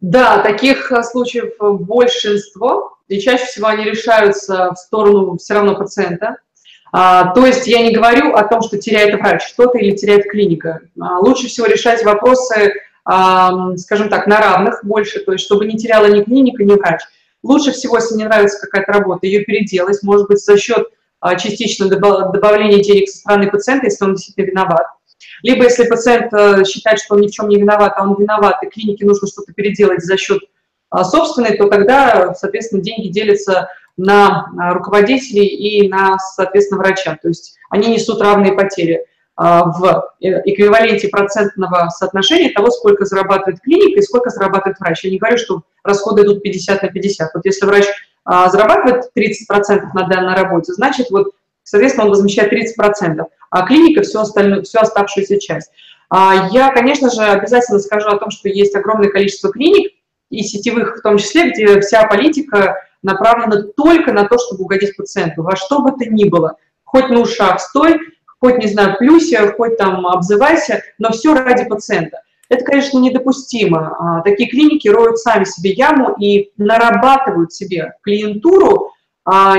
Да, 0.00 0.42
таких 0.42 0.92
э, 0.92 1.02
случаев 1.02 1.54
э, 1.60 1.70
большинство, 1.70 2.98
и 3.08 3.18
чаще 3.18 3.46
всего 3.46 3.66
они 3.66 3.84
решаются 3.84 4.72
в 4.72 4.76
сторону 4.76 5.36
все 5.38 5.54
равно 5.54 5.74
пациента. 5.74 6.36
А, 6.92 7.32
то 7.34 7.44
есть 7.44 7.66
я 7.66 7.82
не 7.82 7.92
говорю 7.92 8.34
о 8.34 8.44
том, 8.44 8.62
что 8.62 8.78
теряет 8.78 9.18
врач 9.18 9.46
что-то 9.46 9.78
или 9.78 9.96
теряет 9.96 10.30
клиника. 10.30 10.80
А, 11.00 11.18
лучше 11.18 11.48
всего 11.48 11.66
решать 11.66 12.04
вопросы, 12.04 12.72
а, 13.04 13.76
скажем 13.76 14.08
так, 14.08 14.26
на 14.26 14.38
равных 14.38 14.84
больше, 14.84 15.20
то 15.20 15.32
есть 15.32 15.44
чтобы 15.44 15.66
не 15.66 15.76
теряла 15.76 16.06
ни 16.06 16.22
клиника, 16.22 16.64
ни 16.64 16.72
врач. 16.72 17.00
Лучше 17.42 17.72
всего, 17.72 17.96
если 17.96 18.16
не 18.16 18.24
нравится 18.24 18.58
какая-то 18.60 18.92
работа, 18.92 19.26
ее 19.26 19.44
переделать, 19.44 20.02
может 20.02 20.28
быть, 20.28 20.38
за 20.38 20.56
счет 20.58 20.88
а, 21.20 21.36
частично 21.36 21.88
добавления 21.88 22.82
денег 22.82 23.08
со 23.08 23.18
стороны 23.18 23.50
пациента, 23.50 23.86
если 23.86 24.04
он 24.04 24.14
действительно 24.14 24.46
виноват. 24.46 24.86
Либо 25.42 25.64
если 25.64 25.84
пациент 25.84 26.32
э, 26.32 26.64
считает, 26.64 27.00
что 27.00 27.14
он 27.14 27.20
ни 27.20 27.28
в 27.28 27.30
чем 27.30 27.48
не 27.48 27.56
виноват, 27.56 27.94
а 27.96 28.02
он 28.02 28.16
виноват, 28.18 28.62
и 28.62 28.66
клинике 28.68 29.04
нужно 29.04 29.28
что-то 29.28 29.52
переделать 29.52 30.02
за 30.04 30.16
счет 30.16 30.40
а, 30.90 31.04
собственной, 31.04 31.56
то 31.56 31.68
тогда, 31.68 32.34
соответственно, 32.34 32.82
деньги 32.82 33.08
делятся 33.08 33.68
на 33.96 34.50
а, 34.58 34.72
руководителей 34.72 35.46
и 35.46 35.88
на, 35.88 36.18
соответственно, 36.18 36.80
врача. 36.80 37.18
То 37.20 37.28
есть 37.28 37.56
они 37.68 37.88
несут 37.88 38.22
равные 38.22 38.52
потери 38.52 39.04
а, 39.36 39.64
в 39.64 40.12
э, 40.22 40.40
эквиваленте 40.46 41.08
процентного 41.08 41.90
соотношения 41.90 42.50
того, 42.50 42.70
сколько 42.70 43.04
зарабатывает 43.04 43.60
клиника 43.60 43.98
и 43.98 44.02
сколько 44.02 44.30
зарабатывает 44.30 44.78
врач. 44.80 45.04
Я 45.04 45.10
не 45.10 45.18
говорю, 45.18 45.36
что 45.36 45.62
расходы 45.84 46.22
идут 46.22 46.42
50 46.42 46.82
на 46.82 46.88
50. 46.88 47.34
Вот 47.34 47.44
если 47.44 47.66
врач 47.66 47.84
зарабатывает 48.24 49.04
30% 49.16 49.84
на 49.94 50.06
данной 50.06 50.34
работе, 50.34 50.74
значит, 50.74 51.10
вот 51.10 51.32
соответственно, 51.70 52.06
он 52.06 52.10
возмещает 52.10 52.52
30%, 52.52 53.24
а 53.50 53.66
клиника 53.66 54.02
всю, 54.02 54.20
остальную, 54.20 54.64
всю 54.64 54.78
оставшуюся 54.78 55.38
часть. 55.38 55.70
А 56.10 56.48
я, 56.52 56.70
конечно 56.70 57.10
же, 57.10 57.22
обязательно 57.22 57.78
скажу 57.78 58.08
о 58.08 58.18
том, 58.18 58.30
что 58.30 58.48
есть 58.48 58.74
огромное 58.74 59.10
количество 59.10 59.50
клиник, 59.50 59.92
и 60.30 60.42
сетевых 60.42 60.98
в 60.98 61.02
том 61.02 61.18
числе, 61.18 61.50
где 61.50 61.80
вся 61.80 62.06
политика 62.06 62.76
направлена 63.02 63.62
только 63.76 64.12
на 64.12 64.24
то, 64.24 64.36
чтобы 64.38 64.64
угодить 64.64 64.96
пациенту, 64.96 65.42
во 65.42 65.56
что 65.56 65.80
бы 65.80 65.92
то 65.92 66.08
ни 66.08 66.24
было. 66.24 66.56
Хоть 66.84 67.08
на 67.08 67.20
ушах 67.20 67.60
стой, 67.60 67.98
хоть, 68.40 68.58
не 68.58 68.66
знаю, 68.66 68.96
плюсе, 68.98 69.52
хоть 69.52 69.76
там 69.76 70.06
обзывайся, 70.06 70.82
но 70.98 71.10
все 71.12 71.34
ради 71.34 71.64
пациента. 71.64 72.22
Это, 72.48 72.64
конечно, 72.64 72.98
недопустимо. 72.98 73.96
А, 73.98 74.20
такие 74.22 74.48
клиники 74.48 74.88
роют 74.88 75.18
сами 75.18 75.44
себе 75.44 75.72
яму 75.72 76.14
и 76.18 76.50
нарабатывают 76.56 77.52
себе 77.52 77.94
клиентуру, 78.02 78.92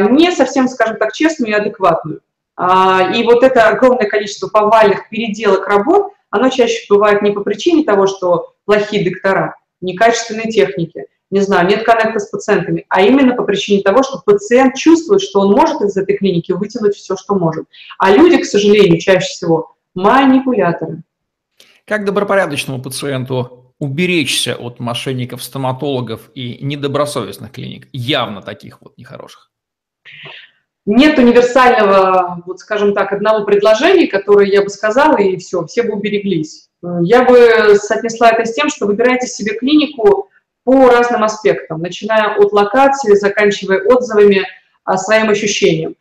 не 0.09 0.31
совсем, 0.31 0.67
скажем 0.67 0.97
так, 0.97 1.13
честную 1.13 1.51
и 1.51 1.55
адекватную. 1.55 2.21
А, 2.55 3.11
и 3.15 3.23
вот 3.23 3.43
это 3.43 3.69
огромное 3.69 4.07
количество 4.07 4.47
повальных 4.47 5.09
переделок 5.09 5.67
работ, 5.67 6.11
оно 6.29 6.49
чаще 6.49 6.85
бывает 6.89 7.21
не 7.21 7.31
по 7.31 7.41
причине 7.41 7.83
того, 7.83 8.05
что 8.05 8.53
плохие 8.65 9.09
доктора, 9.09 9.55
некачественные 9.81 10.51
техники, 10.51 11.05
не 11.31 11.41
знаю, 11.41 11.67
нет 11.67 11.83
коннекта 11.83 12.19
с 12.19 12.29
пациентами, 12.29 12.85
а 12.89 13.01
именно 13.01 13.35
по 13.35 13.43
причине 13.43 13.83
того, 13.83 14.03
что 14.03 14.21
пациент 14.25 14.75
чувствует, 14.75 15.21
что 15.21 15.41
он 15.41 15.51
может 15.51 15.81
из 15.81 15.95
этой 15.95 16.17
клиники 16.17 16.51
вытянуть 16.51 16.95
все, 16.95 17.15
что 17.15 17.35
может. 17.35 17.65
А 17.97 18.11
люди, 18.11 18.37
к 18.37 18.45
сожалению, 18.45 18.99
чаще 18.99 19.27
всего 19.27 19.75
манипуляторы. 19.93 21.03
Как 21.85 22.05
добропорядочному 22.05 22.81
пациенту 22.81 23.73
уберечься 23.79 24.55
от 24.55 24.79
мошенников, 24.79 25.41
стоматологов 25.43 26.29
и 26.35 26.57
недобросовестных 26.63 27.51
клиник, 27.51 27.87
явно 27.93 28.41
таких 28.41 28.81
вот 28.81 28.97
нехороших? 28.97 29.49
Нет 30.85 31.19
универсального, 31.19 32.41
вот 32.45 32.59
скажем 32.59 32.93
так, 32.93 33.11
одного 33.11 33.45
предложения, 33.45 34.07
которое 34.07 34.47
я 34.47 34.63
бы 34.63 34.69
сказала, 34.69 35.17
и 35.17 35.37
все, 35.37 35.65
все 35.65 35.83
бы 35.83 35.93
убереглись. 35.93 36.69
Я 37.01 37.23
бы 37.23 37.75
соотнесла 37.75 38.31
это 38.31 38.45
с 38.45 38.53
тем, 38.53 38.69
что 38.69 38.87
выбирайте 38.87 39.27
себе 39.27 39.55
клинику 39.55 40.29
по 40.63 40.89
разным 40.89 41.23
аспектам, 41.23 41.81
начиная 41.81 42.35
от 42.35 42.53
локации, 42.53 43.15
заканчивая 43.15 43.83
отзывами, 43.83 44.45
а, 44.83 44.97
своим 44.97 45.29
ощущениям. 45.29 45.95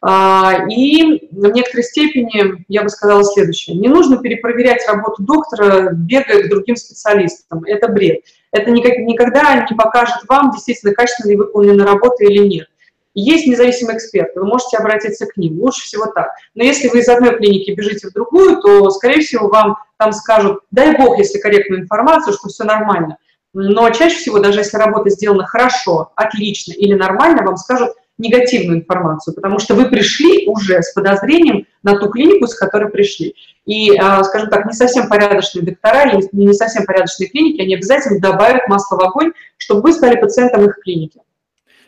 А, 0.00 0.66
и 0.68 1.28
в 1.30 1.46
некоторой 1.52 1.84
степени 1.84 2.64
я 2.66 2.82
бы 2.82 2.88
сказала 2.88 3.22
следующее. 3.22 3.76
Не 3.76 3.86
нужно 3.86 4.18
перепроверять 4.18 4.84
работу 4.88 5.22
доктора, 5.22 5.90
бегая 5.92 6.42
к 6.42 6.48
другим 6.48 6.74
специалистам. 6.74 7.62
Это 7.64 7.86
бред. 7.86 8.24
Это 8.50 8.70
никогда 8.70 9.64
не 9.70 9.76
покажет 9.76 10.24
вам, 10.28 10.50
действительно, 10.50 10.92
качественно 10.92 11.30
ли 11.30 11.36
выполнена 11.36 11.86
работа 11.86 12.24
или 12.24 12.38
нет. 12.38 12.68
Есть 13.14 13.46
независимый 13.46 13.96
эксперт, 13.96 14.34
вы 14.34 14.46
можете 14.46 14.78
обратиться 14.78 15.26
к 15.26 15.36
ним, 15.36 15.60
лучше 15.60 15.82
всего 15.82 16.06
так. 16.06 16.28
Но 16.54 16.64
если 16.64 16.88
вы 16.88 17.00
из 17.00 17.08
одной 17.08 17.36
клиники 17.36 17.72
бежите 17.72 18.08
в 18.08 18.12
другую, 18.12 18.60
то, 18.60 18.90
скорее 18.90 19.20
всего, 19.20 19.48
вам 19.48 19.76
там 19.98 20.12
скажут, 20.12 20.60
дай 20.70 20.96
бог, 20.96 21.18
если 21.18 21.38
корректную 21.38 21.82
информацию, 21.82 22.32
что 22.32 22.48
все 22.48 22.64
нормально. 22.64 23.18
Но 23.52 23.90
чаще 23.90 24.16
всего, 24.16 24.38
даже 24.38 24.60
если 24.60 24.78
работа 24.78 25.10
сделана 25.10 25.46
хорошо, 25.46 26.12
отлично 26.16 26.72
или 26.72 26.94
нормально, 26.94 27.42
вам 27.42 27.56
скажут 27.58 27.90
негативную 28.16 28.80
информацию, 28.80 29.34
потому 29.34 29.58
что 29.58 29.74
вы 29.74 29.86
пришли 29.86 30.46
уже 30.46 30.82
с 30.82 30.92
подозрением 30.92 31.66
на 31.82 31.98
ту 31.98 32.08
клинику, 32.08 32.46
с 32.46 32.54
которой 32.54 32.90
пришли. 32.90 33.34
И, 33.66 33.96
а, 33.96 34.22
скажем 34.24 34.48
так, 34.48 34.66
не 34.66 34.72
совсем 34.72 35.08
порядочные 35.08 35.64
доктора 35.64 36.10
или 36.10 36.28
не 36.32 36.52
совсем 36.54 36.84
порядочные 36.86 37.28
клиники, 37.28 37.60
они 37.60 37.74
обязательно 37.74 38.20
добавят 38.20 38.68
масло 38.68 38.96
в 38.96 39.00
огонь, 39.00 39.32
чтобы 39.56 39.82
вы 39.82 39.92
стали 39.92 40.18
пациентом 40.18 40.64
их 40.64 40.78
клиники. 40.82 41.20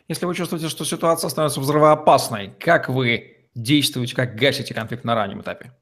Если 0.08 0.26
вы 0.26 0.34
чувствуете, 0.34 0.68
что 0.68 0.84
ситуация 0.84 1.30
становится 1.30 1.60
взрывоопасной, 1.60 2.54
как 2.60 2.88
вы 2.88 3.48
действуете, 3.54 4.14
как 4.14 4.34
гасите 4.34 4.74
конфликт 4.74 5.04
на 5.04 5.14
раннем 5.14 5.40
этапе? 5.40 5.72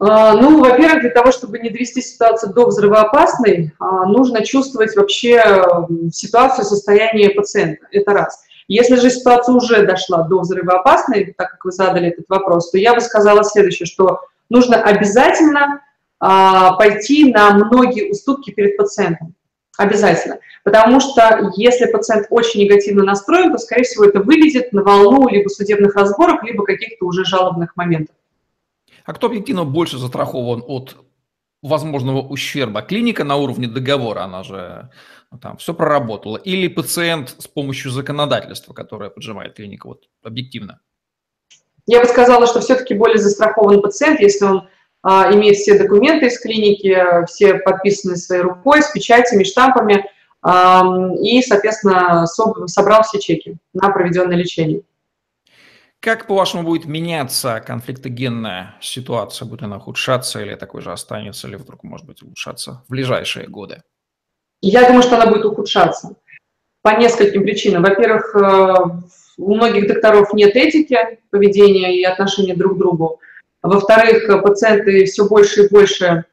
А, 0.00 0.34
ну, 0.34 0.60
во-первых, 0.60 1.02
для 1.02 1.10
того, 1.10 1.30
чтобы 1.30 1.58
не 1.58 1.70
довести 1.70 2.00
ситуацию 2.00 2.54
до 2.54 2.66
взрывоопасной, 2.66 3.74
а, 3.78 4.06
нужно 4.06 4.44
чувствовать 4.44 4.96
вообще 4.96 5.42
ситуацию, 6.12 6.64
состояние 6.64 7.30
пациента. 7.30 7.86
Это 7.90 8.12
раз. 8.12 8.42
Если 8.68 8.96
же 8.96 9.10
ситуация 9.10 9.54
уже 9.54 9.86
дошла 9.86 10.22
до 10.22 10.40
взрывоопасной, 10.40 11.34
так 11.36 11.50
как 11.50 11.64
вы 11.64 11.72
задали 11.72 12.08
этот 12.08 12.26
вопрос, 12.28 12.70
то 12.70 12.78
я 12.78 12.94
бы 12.94 13.00
сказала 13.00 13.42
следующее, 13.42 13.86
что 13.86 14.20
нужно 14.48 14.80
обязательно 14.82 15.82
а, 16.20 16.74
пойти 16.74 17.32
на 17.32 17.50
многие 17.52 18.10
уступки 18.10 18.50
перед 18.52 18.76
пациентом. 18.76 19.34
Обязательно. 19.78 20.40
Потому 20.64 20.98
что 21.00 21.52
если 21.56 21.86
пациент 21.86 22.26
очень 22.30 22.62
негативно 22.62 23.04
настроен, 23.04 23.52
то, 23.52 23.58
скорее 23.58 23.84
всего, 23.84 24.04
это 24.04 24.20
выведет 24.20 24.72
на 24.72 24.82
волну 24.82 25.28
либо 25.28 25.48
судебных 25.48 25.94
разборок, 25.94 26.42
либо 26.42 26.64
каких-то 26.64 27.06
уже 27.06 27.24
жалобных 27.24 27.76
моментов. 27.76 28.16
А 29.04 29.14
кто 29.14 29.28
объективно 29.28 29.64
больше 29.64 29.96
застрахован 29.96 30.64
от 30.66 30.96
возможного 31.62 32.20
ущерба? 32.20 32.82
Клиника 32.82 33.22
на 33.22 33.36
уровне 33.36 33.68
договора, 33.68 34.24
она 34.24 34.42
же 34.42 34.90
ну, 35.30 35.38
там 35.38 35.56
все 35.58 35.72
проработала, 35.72 36.38
или 36.38 36.66
пациент 36.66 37.36
с 37.38 37.46
помощью 37.46 37.92
законодательства, 37.92 38.74
которое 38.74 39.10
поджимает 39.10 39.54
клиника, 39.54 39.86
вот 39.86 40.08
объективно? 40.24 40.80
Я 41.86 42.00
бы 42.00 42.06
сказала, 42.06 42.48
что 42.48 42.60
все-таки 42.60 42.94
более 42.94 43.18
застрахован 43.18 43.80
пациент, 43.80 44.18
если 44.18 44.44
он 44.44 44.68
а, 45.02 45.32
имеет 45.32 45.56
все 45.56 45.78
документы 45.78 46.26
из 46.26 46.40
клиники, 46.40 47.24
все 47.26 47.54
подписаны 47.54 48.16
своей 48.16 48.42
рукой, 48.42 48.82
с 48.82 48.90
печатями, 48.90 49.44
штампами, 49.44 50.04
и, 51.20 51.42
соответственно, 51.42 52.26
собрал 52.26 53.02
все 53.02 53.18
чеки 53.18 53.56
на 53.74 53.90
проведенное 53.90 54.36
лечение. 54.36 54.82
Как, 56.00 56.28
по-вашему, 56.28 56.62
будет 56.62 56.86
меняться 56.86 57.60
конфликтогенная 57.60 58.76
ситуация? 58.80 59.46
Будет 59.46 59.64
она 59.64 59.78
ухудшаться 59.78 60.40
или 60.40 60.54
такой 60.54 60.80
же 60.80 60.92
останется, 60.92 61.48
или 61.48 61.56
вдруг, 61.56 61.82
может 61.82 62.06
быть, 62.06 62.22
улучшаться 62.22 62.84
в 62.86 62.90
ближайшие 62.90 63.48
годы? 63.48 63.82
Я 64.60 64.86
думаю, 64.86 65.02
что 65.02 65.16
она 65.16 65.26
будет 65.26 65.44
ухудшаться 65.44 66.14
по 66.82 66.90
нескольким 66.90 67.42
причинам. 67.42 67.82
Во-первых, 67.82 68.34
э, 68.36 68.74
у 69.38 69.54
многих 69.54 69.88
докторов 69.88 70.32
нет 70.34 70.54
этики 70.54 71.18
поведения 71.30 71.96
и 71.96 72.04
отношения 72.04 72.54
друг 72.54 72.76
к 72.76 72.78
другу. 72.78 73.20
Во-вторых, 73.62 74.42
пациенты 74.42 75.04
все 75.04 75.26
больше 75.26 75.64
и 75.64 75.68
больше 75.68 76.24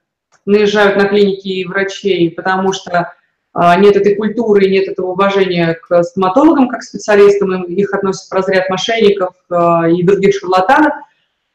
наезжают 0.45 0.97
на 0.97 1.07
клиники 1.07 1.47
и 1.47 1.65
врачей, 1.65 2.31
потому 2.31 2.71
что 2.71 3.13
а, 3.53 3.77
нет 3.77 3.95
этой 3.95 4.15
культуры, 4.15 4.69
нет 4.69 4.87
этого 4.87 5.11
уважения 5.11 5.79
к 5.81 6.03
стоматологам 6.03 6.67
как 6.67 6.83
специалистам, 6.83 7.63
их 7.63 7.93
относят 7.93 8.29
в 8.29 8.33
разряд 8.33 8.69
мошенников 8.69 9.33
а, 9.49 9.89
и 9.89 10.03
других 10.03 10.35
шарлатанов. 10.35 10.93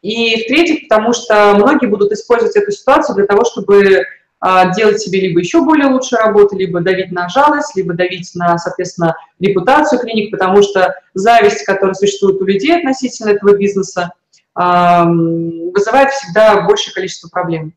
И 0.02 0.44
в-третьих, 0.44 0.88
потому 0.88 1.12
что 1.12 1.52
многие 1.56 1.86
будут 1.86 2.10
использовать 2.12 2.56
эту 2.56 2.72
ситуацию 2.72 3.16
для 3.16 3.26
того, 3.26 3.44
чтобы 3.44 4.06
а, 4.40 4.74
делать 4.74 4.98
себе 4.98 5.20
либо 5.20 5.40
еще 5.40 5.60
более 5.60 5.88
лучшую 5.88 6.22
работу, 6.22 6.56
либо 6.56 6.80
давить 6.80 7.12
на 7.12 7.28
жалость, 7.28 7.76
либо 7.76 7.92
давить 7.92 8.30
на, 8.34 8.56
соответственно, 8.56 9.14
репутацию 9.38 10.00
клиник, 10.00 10.30
потому 10.30 10.62
что 10.62 10.94
зависть, 11.12 11.64
которая 11.64 11.92
существует 11.92 12.40
у 12.40 12.46
людей 12.46 12.78
относительно 12.78 13.28
этого 13.28 13.54
бизнеса, 13.58 14.12
вызывает 14.54 16.10
всегда 16.10 16.62
большее 16.62 16.92
количество 16.92 17.28
проблем. 17.28 17.74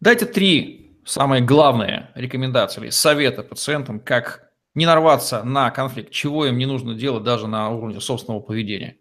Дайте 0.00 0.26
три 0.26 0.80
самые 1.04 1.42
главные 1.42 2.10
рекомендации 2.14 2.82
или 2.82 2.90
советы 2.90 3.42
пациентам, 3.42 4.00
как 4.00 4.50
не 4.74 4.86
нарваться 4.86 5.42
на 5.42 5.70
конфликт, 5.70 6.10
чего 6.10 6.46
им 6.46 6.58
не 6.58 6.66
нужно 6.66 6.94
делать 6.94 7.24
даже 7.24 7.46
на 7.46 7.70
уровне 7.70 8.00
собственного 8.00 8.40
поведения. 8.40 8.96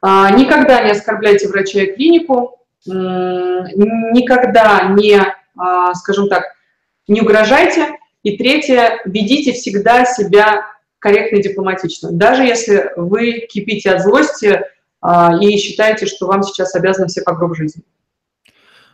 А, 0.00 0.30
никогда 0.30 0.82
не 0.82 0.90
оскорбляйте 0.90 1.48
врача 1.48 1.82
и 1.82 1.94
клинику, 1.94 2.58
никогда 2.84 4.88
не, 4.88 5.20
а, 5.56 5.94
скажем 5.94 6.28
так, 6.28 6.44
не 7.08 7.20
угрожайте. 7.20 7.96
И 8.22 8.36
третье, 8.36 9.00
ведите 9.04 9.52
всегда 9.52 10.04
себя 10.04 10.66
корректно 10.98 11.36
и 11.36 11.42
дипломатично. 11.42 12.10
Даже 12.12 12.44
если 12.44 12.92
вы 12.96 13.46
кипите 13.48 13.92
от 13.92 14.02
злости 14.02 14.60
и 15.40 15.56
считаете, 15.58 16.06
что 16.06 16.26
вам 16.26 16.42
сейчас 16.42 16.74
обязаны 16.74 17.08
все 17.08 17.22
по 17.22 17.54
жизни. 17.54 17.82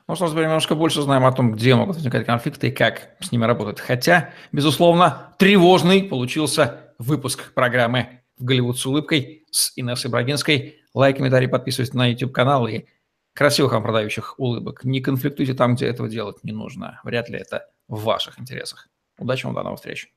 Может, 0.06 0.22
мы 0.22 0.30
теперь 0.30 0.44
немножко 0.44 0.74
больше 0.74 1.02
знаем 1.02 1.26
о 1.26 1.32
том, 1.32 1.52
где 1.52 1.74
могут 1.74 1.96
возникать 1.96 2.24
конфликты 2.24 2.68
и 2.68 2.70
как 2.70 3.10
с 3.20 3.30
ними 3.30 3.44
работать. 3.44 3.78
Хотя, 3.78 4.30
безусловно, 4.52 5.34
тревожный 5.38 6.02
получился 6.02 6.94
выпуск 6.98 7.52
программы 7.52 8.22
«В 8.38 8.44
Голливуд 8.44 8.78
с 8.78 8.86
улыбкой» 8.86 9.44
с 9.50 9.72
Инессой 9.76 10.10
Брагинской. 10.10 10.80
Лайк, 10.94 11.18
комментарий, 11.18 11.46
подписывайтесь 11.46 11.92
на 11.92 12.06
YouTube-канал 12.06 12.66
и 12.68 12.86
красивых 13.34 13.72
вам 13.72 13.82
продающих 13.82 14.34
улыбок. 14.38 14.82
Не 14.82 15.02
конфликтуйте 15.02 15.52
там, 15.52 15.74
где 15.74 15.86
этого 15.86 16.08
делать 16.08 16.42
не 16.42 16.52
нужно. 16.52 17.00
Вряд 17.04 17.28
ли 17.28 17.38
это 17.38 17.68
в 17.86 18.04
ваших 18.04 18.40
интересах. 18.40 18.88
Удачи 19.18 19.44
вам, 19.44 19.54
до 19.54 19.62
новых 19.62 19.78
встреч. 19.78 20.10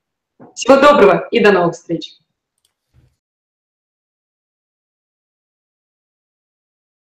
Всего 0.55 0.79
доброго 0.79 1.27
и 1.31 1.43
до 1.43 1.51
новых 1.51 1.75
встреч. 1.75 2.13